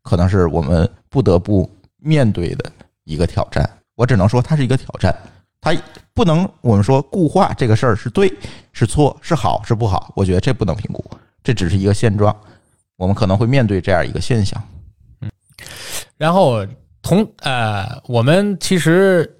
[0.02, 2.70] 可能是我们不得不面对的
[3.04, 3.68] 一个挑战。
[3.94, 5.14] 我只能说它是一个挑战，
[5.60, 5.74] 它
[6.14, 8.32] 不能我们说固化这个事儿是对
[8.72, 11.04] 是错是好是不好，我觉得这不能评估，
[11.46, 12.36] 这只是一个现状，
[12.96, 14.60] 我们可能会面对这样一个现象。
[15.20, 15.30] 嗯，
[16.18, 16.66] 然后。
[17.02, 19.36] 同呃，我们其实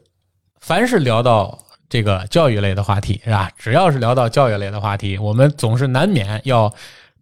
[0.61, 3.51] 凡是聊到这个教育类的话题，是吧？
[3.59, 6.73] 只要是聊到教育类的话题，我们总是难免要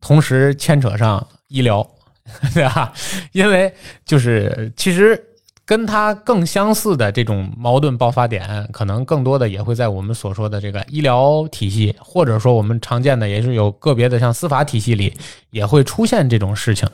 [0.03, 1.83] 同时牵扯上医疗，
[2.53, 2.93] 对吧？
[3.33, 3.75] 因为
[4.05, 5.19] 就是其实
[5.65, 15.13] 跟它更相似的这种矛盾爆发点，可能更多的也会在我们所说的这个医疗体系，或者说我们常见的也是有个别的像司法体系里
[15.51, 16.89] 也会出现这种事情。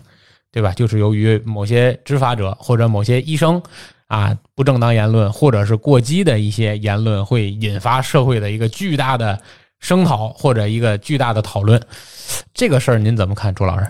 [0.53, 0.73] 对吧？
[0.73, 3.63] 就是由于某些执法者或者某些医生
[4.09, 9.41] 啊不正当言论，或者是过激的一些言论，会引发社会的一个巨大的
[9.79, 11.81] 声讨或者一个巨大的讨论。
[12.53, 13.87] 这个事儿您怎么看，朱老师？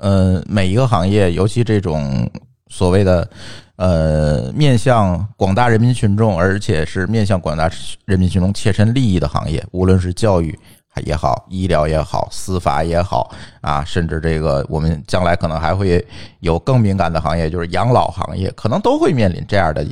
[0.00, 2.30] 呃，每一个行业，尤其这种
[2.72, 3.28] 所谓的
[3.76, 7.70] 呃面向广大人民群众，而且是面向广大
[8.06, 10.58] 人民群众切身利益的行业，无论是教育。
[11.06, 16.06] 也好，医疗也好，司法也好啊，甚至这个我们将来可能还会
[16.40, 19.82] 有更敏感的行业，就是养老行业，可能都会面临这样的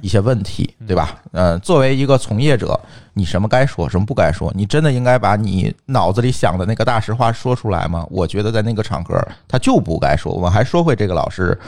[0.00, 1.20] 一些问题，对吧？
[1.32, 2.80] 嗯，作为一个从业者，
[3.16, 8.06] 你什么该说，什么不该说，你真的应该把你脑子里想的那个大实话说出来吗？
[8.10, 10.30] 我觉得在那个场合，他就不该说。
[10.30, 11.58] 我们还说回这个老师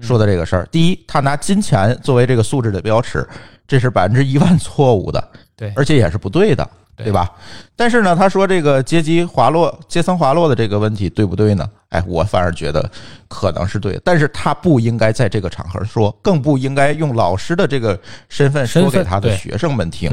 [0.00, 3.24] 说的这个事儿，第一，他拿金钱作为这个素质的标尺，
[3.68, 6.68] 这是百分之一万错误的，对，而且也是不对的。
[6.98, 7.30] 对吧？
[7.76, 11.68] 但是呢，他说这个阶级滑落、阶层滑落的这个问题对不对呢？
[11.90, 12.90] 哎，我反而觉得
[13.28, 18.00] 可能是对，但是他不应该在这个场合说，更不应该用老师的这个
[18.30, 20.10] 身份说给他的学生们听，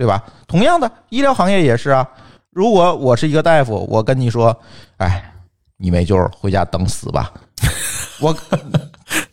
[0.00, 0.24] 对吧？
[0.46, 2.08] 同样的，医疗行业也是啊。
[2.48, 4.58] 如果我是一个大夫，我跟你说，
[4.96, 5.30] 哎，
[5.76, 7.30] 你没救，回家等死吧。
[8.18, 8.34] 我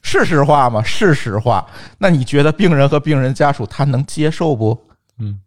[0.02, 0.84] 是实话吗？
[0.84, 1.66] 是实话。
[1.98, 4.78] 那你觉得病人和病人家属他能接受不？
[5.20, 5.40] 嗯。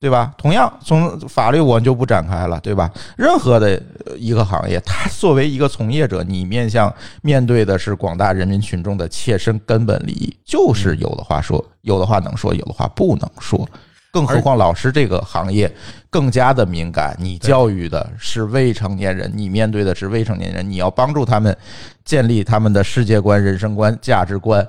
[0.00, 0.32] 对吧？
[0.38, 2.88] 同样，从法律我就不展开了，对吧？
[3.16, 3.82] 任何的
[4.16, 13.68] 一个行业，他作为一个从业者，你面向面对的是广大人民群众的切身根本利益，就是有的话说，有的话能说，有的话不能说。
[14.14, 15.68] 更何况老师这个行业
[16.08, 21.56] 更加的敏感，你教育的是未成年人，你面对的是未成年人，你要帮助他们
[22.04, 24.64] 建立他们的世界观、人生观、价值观，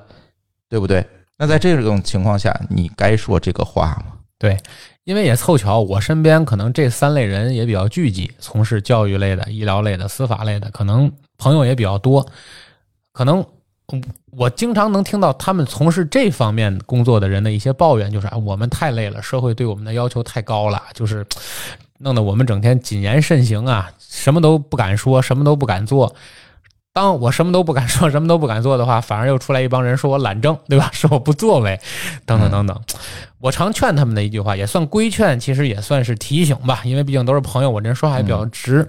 [0.68, 1.06] 对不对？
[1.38, 4.14] 那在这种情况下，你该说这个话吗？
[4.40, 4.58] 对。
[5.04, 12.28] 因为也凑巧，我身边可能这三类人也比较聚集，从事教育类的、医疗类的、司法类的，可能朋友也比较多。
[13.14, 13.46] 可能
[14.32, 21.26] 我经常能听到他们从事这方面工作的人的一些抱怨，就是啊，我们太累了，社会对我们的要求太高了，就是
[22.00, 26.16] 弄得我们整天谨言慎行啊，什么都不敢说，什么都不敢做。
[26.94, 30.90] 当我什么都不敢说、 什么都不敢做的话，反而又出来一帮人说我懒政，对吧？
[30.94, 31.80] 说我不作为，
[32.26, 32.82] 等等等等。
[33.40, 36.82] 我常劝他们的一句话，也算规劝，其实也算是提醒吧。
[36.86, 38.88] 因为毕竟都是朋友，我这人说话也比较直。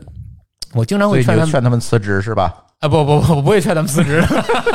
[0.73, 2.66] 我经常会劝他们，劝他们辞职是吧？
[2.87, 4.25] 啊，不不不，我不会劝他们辞职。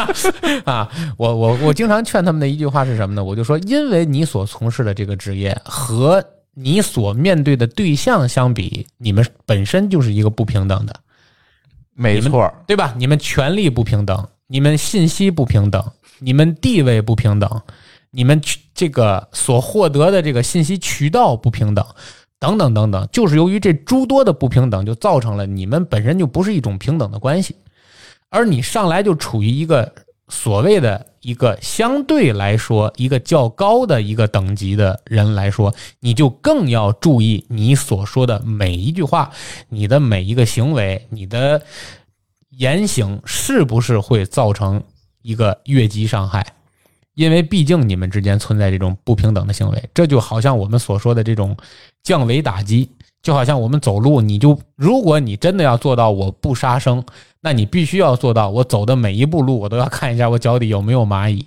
[0.65, 3.23] 啊，我我我经常劝他们的一句话是什么呢？
[3.23, 10.93] 我就说，因为你所从事的这个职业和你所面对的对象相比，你们本身就是一个不平等的。
[11.93, 12.93] 没错，对吧？
[12.97, 15.81] 你们权利不平等，你们信息不平等，
[16.19, 17.61] 你们地位不平等，
[18.09, 18.41] 你们
[18.73, 21.85] 这个所获得的这个信息渠道不平等，
[22.39, 27.55] 等等等等，就是由于这诸多的不平等，就造成了你们本身就不是一种平等的关系，
[28.31, 29.93] 而你上来就处于一个
[30.29, 39.29] 所谓的一个相对来说一个较高的一个等级的人来说，你就更要注意你所说的每一句话，
[39.67, 41.61] 你的每一个行为，你的
[42.51, 44.81] 言行是不是会造成
[45.21, 46.45] 一个越级伤害？
[47.13, 51.55] 因为毕竟你们之间存在这种不平等的行为，这就好像我们所说的这种
[52.01, 52.89] 降维打击，
[53.21, 57.03] 就好像我们走路，你就如果你真的要做到我不杀生，
[57.41, 61.45] 那你必须要做到我走的每一步路我都要看一下我脚底有没有蚂蚁，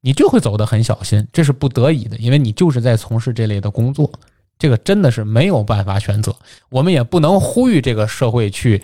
[0.00, 4.10] 你就会走得很小心，这是不得已的，因为你就是在从事这类的工作，
[4.58, 6.34] 这个真的是没有办法选择，
[6.68, 8.82] 我们也不能呼吁这个社会去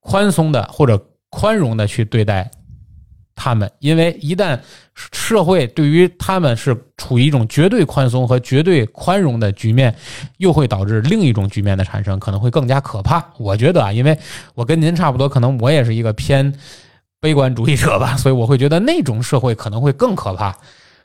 [0.00, 2.50] 宽松的或者宽容的去对待。
[3.40, 4.58] 他们，因为一旦
[5.12, 9.94] 社会对于他们是处于一种绝对宽松和绝对宽容的局面，
[10.38, 13.24] 又会导致另一种局面的产生，可能会更加可怕。
[13.38, 14.18] 我觉得啊，因为
[14.54, 16.52] 我跟您差不多，可能我也是一个偏
[17.20, 20.56] 悲观主义者吧，所以我会觉得那种社会可能会更可怕。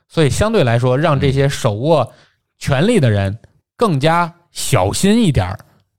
[0.08, 2.12] 所以相对来说，让这些手握
[2.58, 3.36] 权力的人
[3.76, 5.58] 更加小心一点儿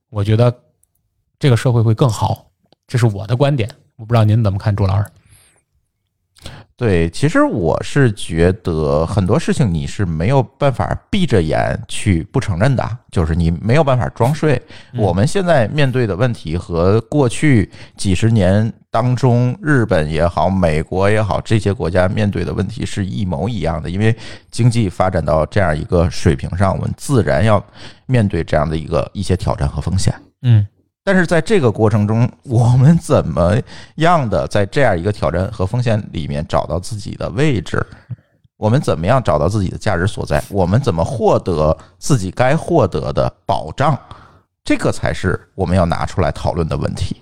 [0.09, 0.53] 我觉得
[1.39, 2.49] 这个社会会更好。
[2.87, 5.05] 这是我的观点，我不知道您怎么看，朱老师。
[6.77, 14.61] 对，其实我是觉得很多事情你是没有办法闭着眼去不承认的，就是你没有办法装睡。
[14.97, 23.89] 我们现在面对的问题和过去几十年当中，日本也好，美国也好，这些国家面对的问题是一模一样的。
[23.89, 24.13] 因为
[24.51, 27.65] 经济发展到这样一个水平上，我们自然要
[28.05, 30.13] 面对这样的一个一些挑战和风险。
[30.41, 30.67] 嗯。
[31.05, 33.55] 但是在这个过程中，我们怎么
[33.97, 37.85] 样的在这样一个挑战和风险里面找到自己的位置？
[38.57, 40.43] 我们怎么样找到自己的价值所在？
[40.49, 43.95] 我们怎么获得自己该获得的保障？
[44.63, 47.21] 这个才是我们要拿出来讨论的问题。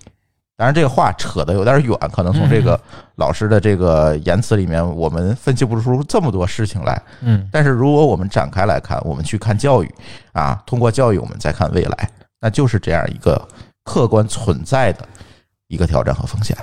[0.56, 2.80] 当然，这个话扯得有点远，可能从这个
[3.16, 7.02] 老师的这个言辞里面，我们分析不出这么多事情来。
[7.20, 9.96] 嗯，但是如果我们展开来看，我们去看教育
[10.32, 12.10] 啊，通过教育，我们再看未来，
[12.40, 13.46] 那就是这样一个。
[13.84, 15.08] 客观存在的
[15.68, 16.56] 一个挑战和风险。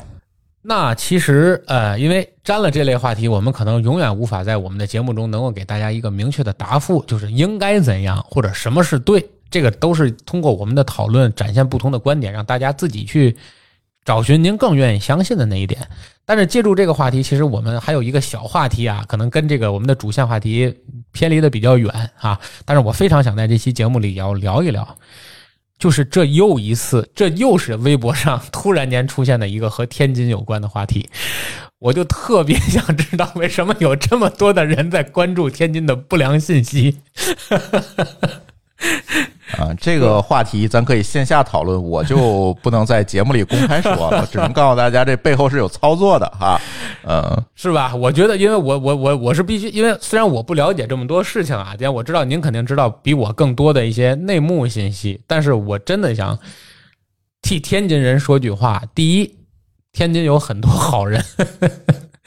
[0.62, 9.27] 那其实，呃，因为沾了这类话题，我们可能永远无法在我们的节目中能够给大家一个明确的答复，就是应该怎样或者什么是对。
[9.51, 13.37] 这个都是通过我们的讨论展现不同的观点，让大家自己去
[14.05, 15.89] 找寻您更愿意相信的那一点。
[16.25, 20.73] 但是借助这个话题，其实我们还有一个小话题啊，可能跟这个我们的主线话题
[21.11, 22.39] 偏离的比较远啊。
[22.64, 24.87] 但是我非常想在这期节目里要聊一聊。
[25.81, 31.09] 就是这又一次，这又是微博上 突然间出现的一个和天津有关的话题，
[31.78, 36.99] 我就特别想知道为什么有这么多的人在关注天津的不良信息。
[39.59, 46.61] 啊，这个话题咱可以线下讨论，我就不能在节目里公开说了， 只能告诉大家这背后是有操作的哈，
[47.05, 47.95] 嗯，是吧？
[47.95, 56.39] 我觉得，因为我我我我是必须，因为虽然我不了解这么多事情啊，但我知道您肯定知道比我更多的一些内幕信息，但是我真的想
[57.43, 59.35] 替天津人说句话：第一，
[59.93, 61.25] 天津有很多好人。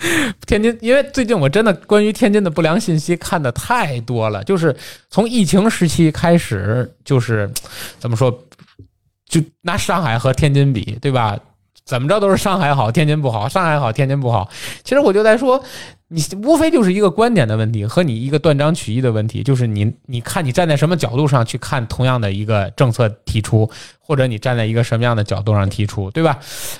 [0.45, 4.75] 天津，因为最近我真的关于天津的不良信息看的太多了，就是
[5.09, 7.49] 从疫情时期开始，就是
[7.99, 8.31] 怎么说，
[9.27, 11.39] 就拿上海和天津比，对吧？
[11.85, 14.49] 怎么着都是上海好，天津不好；上海好，天津不好。
[14.83, 15.61] 其实我就在说，
[16.07, 26.39] 你无非就是一个观点的问题，和你一个断章取义的问题，就是你你看你站在什么角度上去看同样的一个政策提出，或者你站在一个什么样的角度上提出，对吧？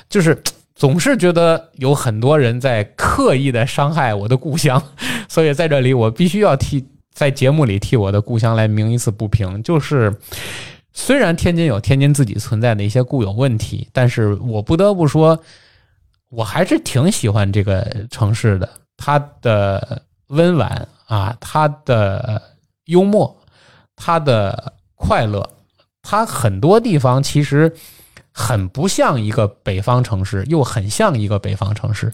[0.09, 0.41] 就是。
[0.83, 4.83] 总是觉得有很多人在刻意的伤害我的故乡，
[5.29, 9.63] 所以在这里我必须要替在节目里替我的故乡来鸣一次不平。
[9.63, 10.13] 就是
[10.91, 15.41] 虽然天津有天津自己存在的一些固有问题，但是我不得不说，
[16.27, 18.69] 我还是挺喜欢这个城市的。
[18.97, 22.41] 它的温婉啊，它的
[22.87, 23.33] 幽默，
[23.95, 25.49] 它的快乐，
[26.01, 27.73] 它很多地方其实。
[28.33, 32.11] 很不像一个北方城市，又很像一个北方城市，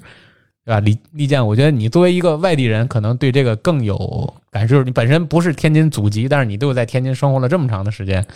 [0.66, 0.80] 对吧？
[0.82, 4.84] 李李健，我觉得你作为一个外地人，可能对这个更有感受。
[4.84, 8.28] 你本身不是天津祖籍，但是你都在天津生活了这么长的时间，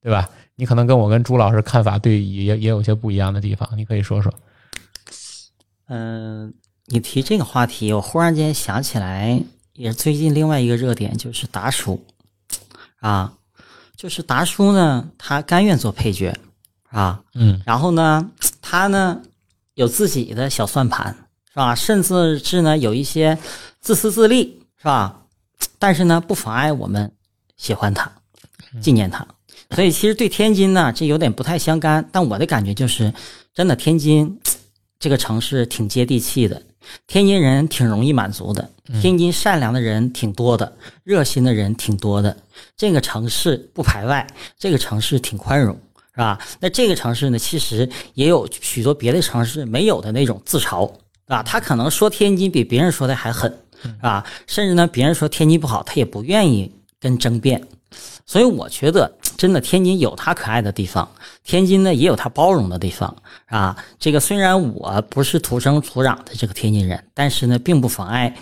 [0.00, 0.30] 对吧？
[0.54, 4.32] 你可能跟我跟朱老师看法对也也有些不一样的地方，你可以说说。
[5.88, 6.54] 嗯，
[6.86, 12.04] 你提这个话题，我忽然间想起来，也是最近另外一个热点，就是达叔
[13.00, 13.34] 啊，
[13.96, 16.32] 就是达叔呢，他甘愿做配角。
[16.92, 18.30] 啊，嗯，然后呢，
[18.62, 19.20] 他呢
[19.74, 21.16] 有自己的小算盘，
[21.48, 21.74] 是吧？
[21.74, 23.36] 甚至是呢有一些
[23.80, 25.22] 自私自利，是吧？
[25.80, 27.10] 但是呢，不妨碍我们
[27.56, 28.12] 喜欢他、
[28.80, 29.26] 纪念他。
[29.70, 32.06] 所以其实对天津呢，这有点不太相干。
[32.12, 33.12] 但我的感觉就是，
[33.54, 34.38] 真的天津
[35.00, 36.62] 这个城市挺接地气的，
[37.06, 38.70] 天津人挺容易满足的，
[39.00, 42.36] 天津善良的人挺多的，热心的人挺多的。
[42.76, 44.26] 这个城市不排外，
[44.58, 45.76] 这个城市挺宽容，
[46.14, 46.38] 是吧？
[46.60, 50.92] 那这个城市呢，其实也有许多别的城市没有的那种自嘲，
[51.26, 53.58] 啊，他可能说天津比别人说的还狠，
[54.00, 57.62] 啊，甚至呢，别人说天津不好，他也不愿意跟争辩。
[58.24, 61.06] 所以我觉得，真的天津有它可爱的地方，
[61.44, 63.14] 天津呢也有它包容的地方，
[63.46, 68.34] 啊，这个虽然我不是土生土长的这个天津人，但是呢，并不妨碍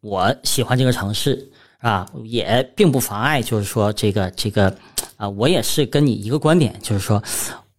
[0.00, 4.76] 我喜欢这个城市，啊，也并不妨碍，就是说这个这个，
[5.20, 7.22] 啊，我也是跟你一个观点，就是说，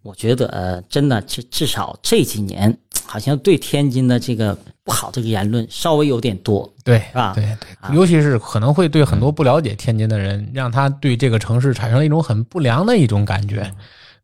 [0.03, 4.57] 我觉得呃，真的至至少这几年，好像对天津的这个。
[4.83, 7.33] 不好，这个言论稍微有点多，对，是吧？
[7.35, 13.57] 对对，尤其是可能会对很多不了解天津的人，让他对这个城市产生了一种很不良的一种感觉，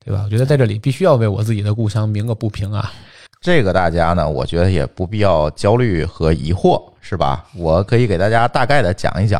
[0.03, 0.23] 对吧？
[0.25, 2.91] 我觉得在这里必须要为我自己的故乡鸣个不平啊！
[3.39, 7.45] 这个大家呢，我觉得也不必要焦虑和疑惑，是吧？
[7.55, 9.39] 我可以给大家大概的讲一讲，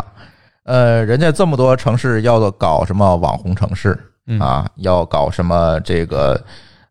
[0.67, 3.97] 呃，人家这么多城市要搞什么网红城市
[4.39, 6.39] 啊，要搞什么这个。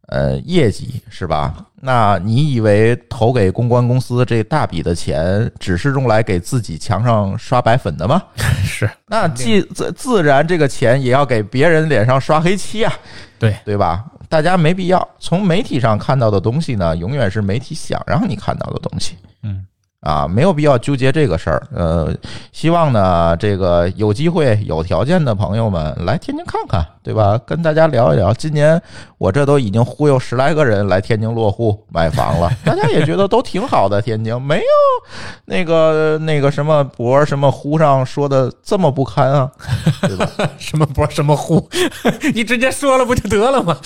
[0.08, 1.52] 呃，业绩是吧？
[1.80, 8.22] 那你以为投给公关公司这大笔的钱，只是用来给自己墙上刷白粉的吗？
[8.64, 8.88] 是。
[9.08, 12.92] 那既自自然这个钱也要给别人脸上刷黑漆啊，
[13.36, 14.04] 对对吧？
[14.28, 19.16] 大家没必要从媒体上看到的东西呢，永远是媒体想让你看到的东西。
[19.42, 19.66] 嗯。
[20.06, 21.60] 啊，没有必要纠结这个事儿。
[21.74, 22.14] 呃，
[22.52, 27.36] 希望呢，这个有机会、有条件的朋友们来天津看看，对吧？
[27.44, 28.32] 跟大家聊一聊。
[28.32, 28.80] 今年
[29.18, 34.00] 我这都已经忽悠十来个人来天津落户买房了，大家也觉得都挺好的。
[34.00, 34.62] 天津没有
[35.46, 39.50] 那个那个什么博什么呼上说的这么不堪啊，
[40.02, 40.30] 对吧？
[40.56, 41.68] 什么博什么呼，
[42.32, 43.76] 你直接说了不就得了吗？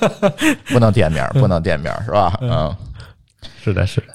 [0.72, 2.32] 不能点名，不能点名，是吧？
[2.40, 2.74] 嗯，
[3.62, 4.06] 是的，是的。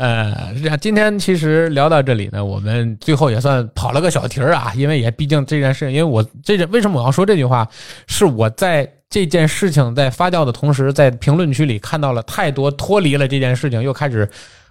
[0.00, 0.78] 呃，是这样。
[0.80, 4.72] 今天其实聊到这里呢，我们最后也算跑了个小题儿啊。
[4.74, 7.68] 因为也毕竟这件事，因为我这件为什么我要说这句话，
[8.06, 14.26] 是我在这件事情在发酵的同时，在评论区里看到了太多脱离了这件事情，又开始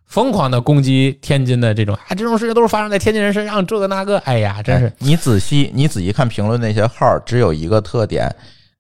[0.08, 4.92] 疯狂的攻击天津的这种啊，这种事情都是发生在天津人身上，这个那个，哎呀，真是。
[4.98, 8.36] 你仔细你仔细看评论那些号，只有一个特点。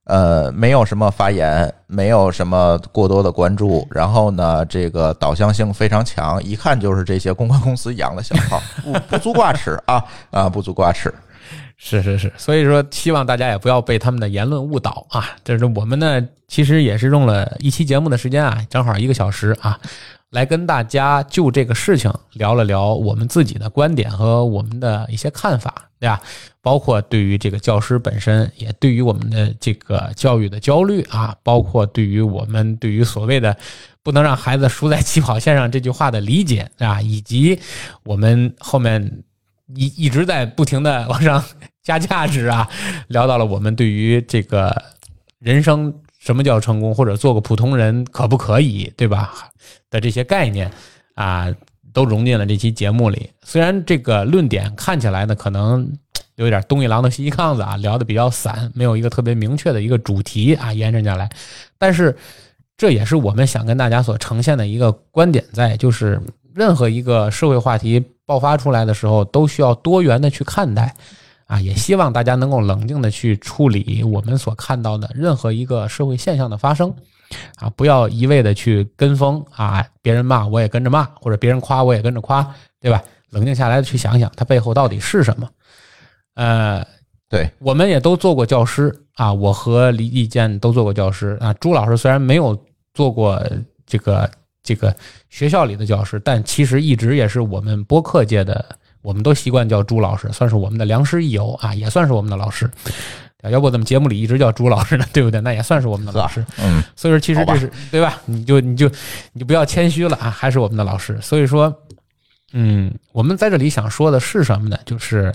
[0.09, 11.13] 呃，没有什么发言，没有什么过多的关注，然后呢，这个导向性非常强，一看就是这些公关公司养的小号， 不不足挂齿啊啊，不足挂齿，
[11.77, 15.29] 是是是，所以说希望大家也不要被他们的言论误导啊。
[15.43, 19.79] 这是我们呢，其实也是用了一期节目的时间啊，正好一个小时啊。
[20.31, 26.21] 来跟大家就这个事情聊了聊我们自己的观点和我们的一些看法，对吧？
[26.61, 33.55] 包括对于这个教师本身，也对于我们的这个教育的焦虑啊，包括对于我们对于所谓的
[34.01, 37.59] 不能让孩子输在起跑线上这句话的理解啊，以及
[38.03, 39.23] 我们后面
[39.75, 41.43] 一一直在不停的往上
[41.83, 42.69] 加价值啊，
[43.07, 44.75] 聊到了我们对于这个
[45.39, 49.33] 人生什么叫成功，或者做个普通人可不可以，对吧？
[49.89, 50.71] 的这些概念
[51.15, 51.47] 啊，
[51.93, 53.29] 都融进了这期节目里。
[53.43, 55.91] 虽然这个论点看起来呢，可能
[56.35, 61.29] 有点东一榔头西一炕子啊，聊的比较散，没有一个特别明确的一个主题啊，延伸下来。
[61.77, 62.15] 但是
[62.77, 66.21] 这也是我们想跟大家所呈现的一个观点，在就是
[66.55, 70.95] 任何一个社会话题爆发出来的时候，都需要多元的去看待
[71.45, 71.59] 啊。
[71.59, 76.93] 也希望大家能够冷静的去处理我们所看到的任何一个社会现象的发生。
[77.55, 79.85] 啊，不要一味的去跟风啊！
[80.01, 83.03] 别人骂我也跟着骂，或者别人夸我也跟着夸，对吧？
[83.31, 85.47] 冷静下来去想想，它背后到底是什么？
[86.33, 86.83] 呃，
[87.29, 91.53] 对，我们也都做过教师啊，我和李立建都做过教师啊。
[91.55, 92.59] 朱老师虽然没有
[92.93, 93.39] 做过
[93.85, 94.29] 这个
[94.63, 94.95] 这个
[95.29, 98.65] 学校里的教师，但其实一直也是我们播客界的，
[99.01, 102.67] 我们都习惯叫朱老师，算是我们的良师益友啊，也算是我们的老师。
[103.43, 105.05] 要不怎么节目里一直叫朱老师呢？
[105.13, 105.39] 对不对？
[105.39, 106.45] 那也算是我们的老师。
[106.57, 108.21] 嗯，所以说其实这是对吧？
[108.25, 108.89] 你就你就
[109.31, 111.17] 你就不要谦虚了啊，还是我们的老师。
[111.21, 111.73] 所以说，
[112.51, 114.77] 嗯，我们在这里想说的是什么呢？
[114.85, 115.33] 就是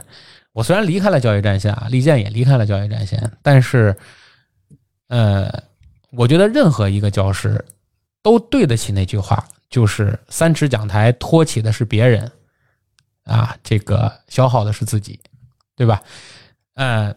[0.53, 3.97] 我虽然离开了教育战线啊，利剑也离开了教育战线，但是，
[5.09, 5.51] 呃，
[6.11, 7.65] 我觉得任何一个教师
[8.23, 12.31] 都对得起那句话，就是三尺讲台托起的是别人，
[13.25, 15.19] 啊，这个消耗的是自己，
[15.75, 16.03] 对吧？
[16.75, 17.17] 嗯。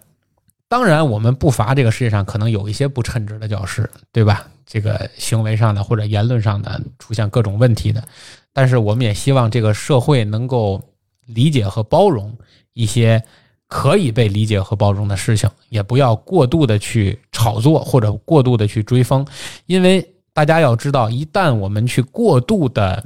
[0.70, 4.45] 当然，我们不乏这个世界上可能有一些不称职的教师，对吧？
[4.65, 8.03] 这个行为上的或者言论上的出现各种问题的，
[8.51, 10.82] 但是我们也希望这个社会能够
[11.26, 12.38] 理解和包容
[12.74, 13.24] 一些
[13.70, 19.26] 可以被理解和包容的事情，也不要过度的去炒作或者过度的去追风，
[19.68, 23.01] 因为大家要知道，一旦我们去过度的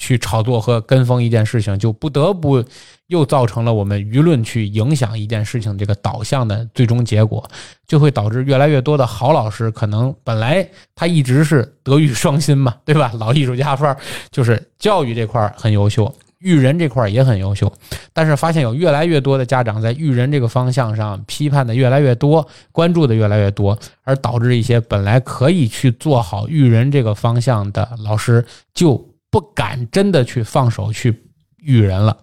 [0.00, 2.64] 去炒作和跟风一件事情，就不得不
[3.08, 7.46] 又造成了我们舆论去影响一件事情这个导向的最终结果，
[7.86, 13.12] 就会导致越来越多的好老师可能本来他一直是德育双馨嘛，对吧？
[13.18, 13.96] 老艺术家范儿，
[14.30, 17.70] 就是教育这块很优秀，育人这块也很优秀，
[18.14, 28.42] 但是发现有越来越多的家长在育人这个方向上批判的越来越多，关注的越来越多，而导致一些本来可以去做好育人这个方向的老师
[28.72, 32.18] 就不敢真的去放手去育人了，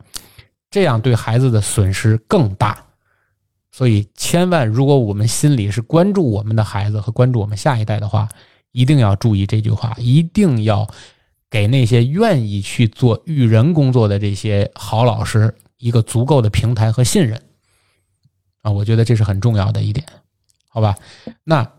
[0.70, 2.86] 这样对孩子的损失更大。
[3.72, 8.28] 所以，千万如果我们心里是关注我们的孩子和关注我们下一代的话，
[8.72, 10.88] 一定要注意这句话，一定要
[11.50, 17.40] 给那些愿意去做育人工作的这些好老师一个足够的平台和信任
[18.64, 18.72] 啊！
[18.72, 20.06] 我觉得这是很重要的一点，
[20.70, 20.96] 好吧？
[21.44, 21.72] 那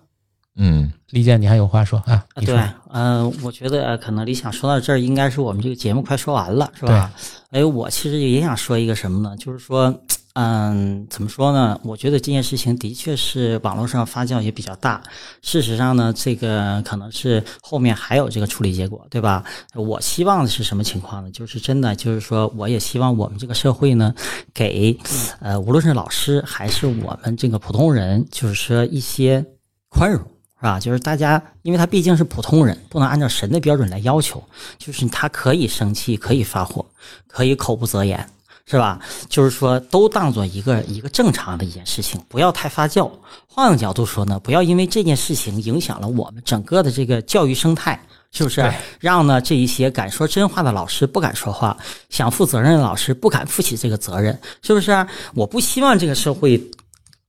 [0.60, 2.24] 嗯，李健，你还有话说啊？
[2.34, 7.12] 说对，嗯、我觉得呃可能李想说到这儿，应该是我们这个节目快说完了，是吧？
[7.50, 9.36] 哎，我其实也想说一个什么呢？
[9.36, 9.94] 就是说，
[10.34, 11.78] 嗯，怎么说呢？
[11.84, 15.00] 我觉得这件事情的确是网络上发酵也比较大。
[15.42, 19.44] 事实上呢，这个可能是后面还有这个处理结果，对吧？
[19.76, 21.30] 我希望的是什么情况呢？
[21.30, 24.12] 就是真的，就是说，我也希望我们这个社会呢，
[24.52, 24.98] 给
[25.38, 29.44] 呃，无论是老师还是我们这个普通人，就是说一些
[29.88, 30.20] 宽容。
[30.60, 30.80] 是吧？
[30.80, 34.42] 就是大家，因为他毕竟是普通人，不能按照神的标准来要求。
[34.76, 36.84] 就是他可以生气，可以发火，
[37.28, 38.28] 可以口不择言，
[38.66, 38.98] 是吧？
[39.28, 43.08] 就是说，都当做一个一个正常的一件事情，不要太发酵。
[43.46, 48.00] 换个角度说呢，不要因为这件事情影响了我们整个的这个教育生态，
[48.32, 48.68] 是不是？
[48.98, 51.76] 让呢这一些敢说真话的老师不敢说话，
[52.10, 55.06] 想负责任的老师不敢负起这个责任，是不是？
[55.34, 56.60] 我不希望这个社会。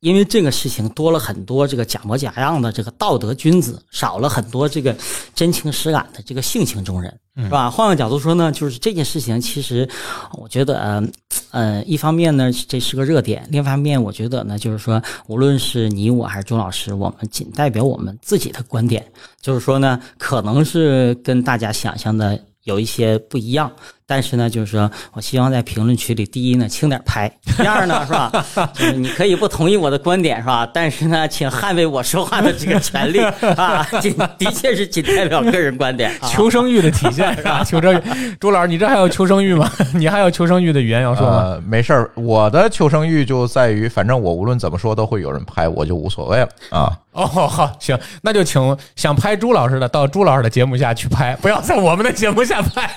[0.01, 4.95] 因为这个事情多了很多这个假模假样的这个道德君子，少了很多这个
[5.35, 7.69] 真情实感的这个性情中人，是吧？
[7.69, 9.87] 换个角度说呢，就是这件事情，其实
[10.33, 11.03] 我觉得，呃，
[11.51, 19.05] 呃，一方面呢，这是个热点；另一方面，我觉得呢，就是说，无论是你我还是钟老师，我们仅代表我们自己的观点，
[19.41, 23.69] 就是说呢，可能是跟大家想象的有一些不一样。
[24.09, 27.29] 但是呢，就是说我希望在评论区里，第一呢，轻点拍；
[27.61, 28.31] 第二呢，是吧？
[28.73, 30.67] 就是你可以不同意我的观点，是吧？
[30.73, 33.19] 但是呢，请捍卫我说话的这个权利
[33.55, 33.87] 啊！
[34.01, 36.09] 仅的确是仅代表个人观点。
[36.19, 37.61] 啊、求生欲的体现是吧？
[37.69, 38.01] 求生欲，
[38.39, 39.69] 朱老师，你这还有求生欲吗？
[39.93, 41.43] 你还有求生欲的语言要说吗？
[41.43, 46.91] 呃，没事儿，我的求生欲就在于，反正我无论怎么说都会有人拍，我就无所谓了啊。
[47.11, 52.89] 哦，好，行，那就请想拍朱老师的到朱老师的节目下去拍，不要在我们的节目下拍。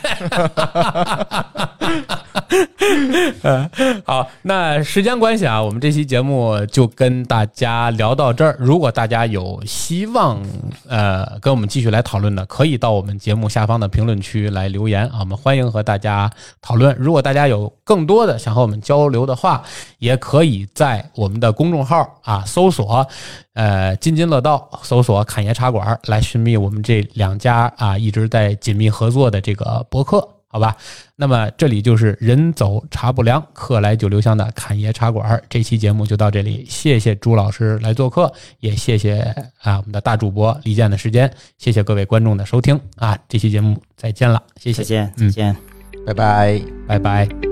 [3.42, 3.68] 呃，
[4.05, 8.57] 好，那时间关系啊，我们这期节目就跟大家聊到这儿。
[8.59, 10.40] 如果大家有希望
[10.88, 16.30] 呃跟我们继续来讨论的，可以到我们节目下方的评论区来留言啊，我们欢迎和大家
[16.61, 16.94] 讨论。
[16.98, 19.62] 如果大家有更多的想和我们交流的话，
[19.98, 23.07] 也可以在我们的公众号啊搜索
[23.55, 30.28] 呃津津乐道，搜索侃爷茶馆来寻觅我们这两家啊一直在紧密合作的这个博客。
[30.53, 30.76] 好吧，
[31.16, 35.42] 那么这里就是人走茶不凉，客来酒留香的侃爷茶馆。
[35.48, 38.30] 这期节目就到这里，谢谢朱老师来做客，
[38.61, 39.20] 也谢谢
[39.62, 45.57] 啊我们的大主播李健的时间，谢谢各位观众的收听啊，这期节目再见了，谢谢，再见，嗯再见。
[46.05, 46.61] 拜拜。
[46.86, 47.51] 拜拜。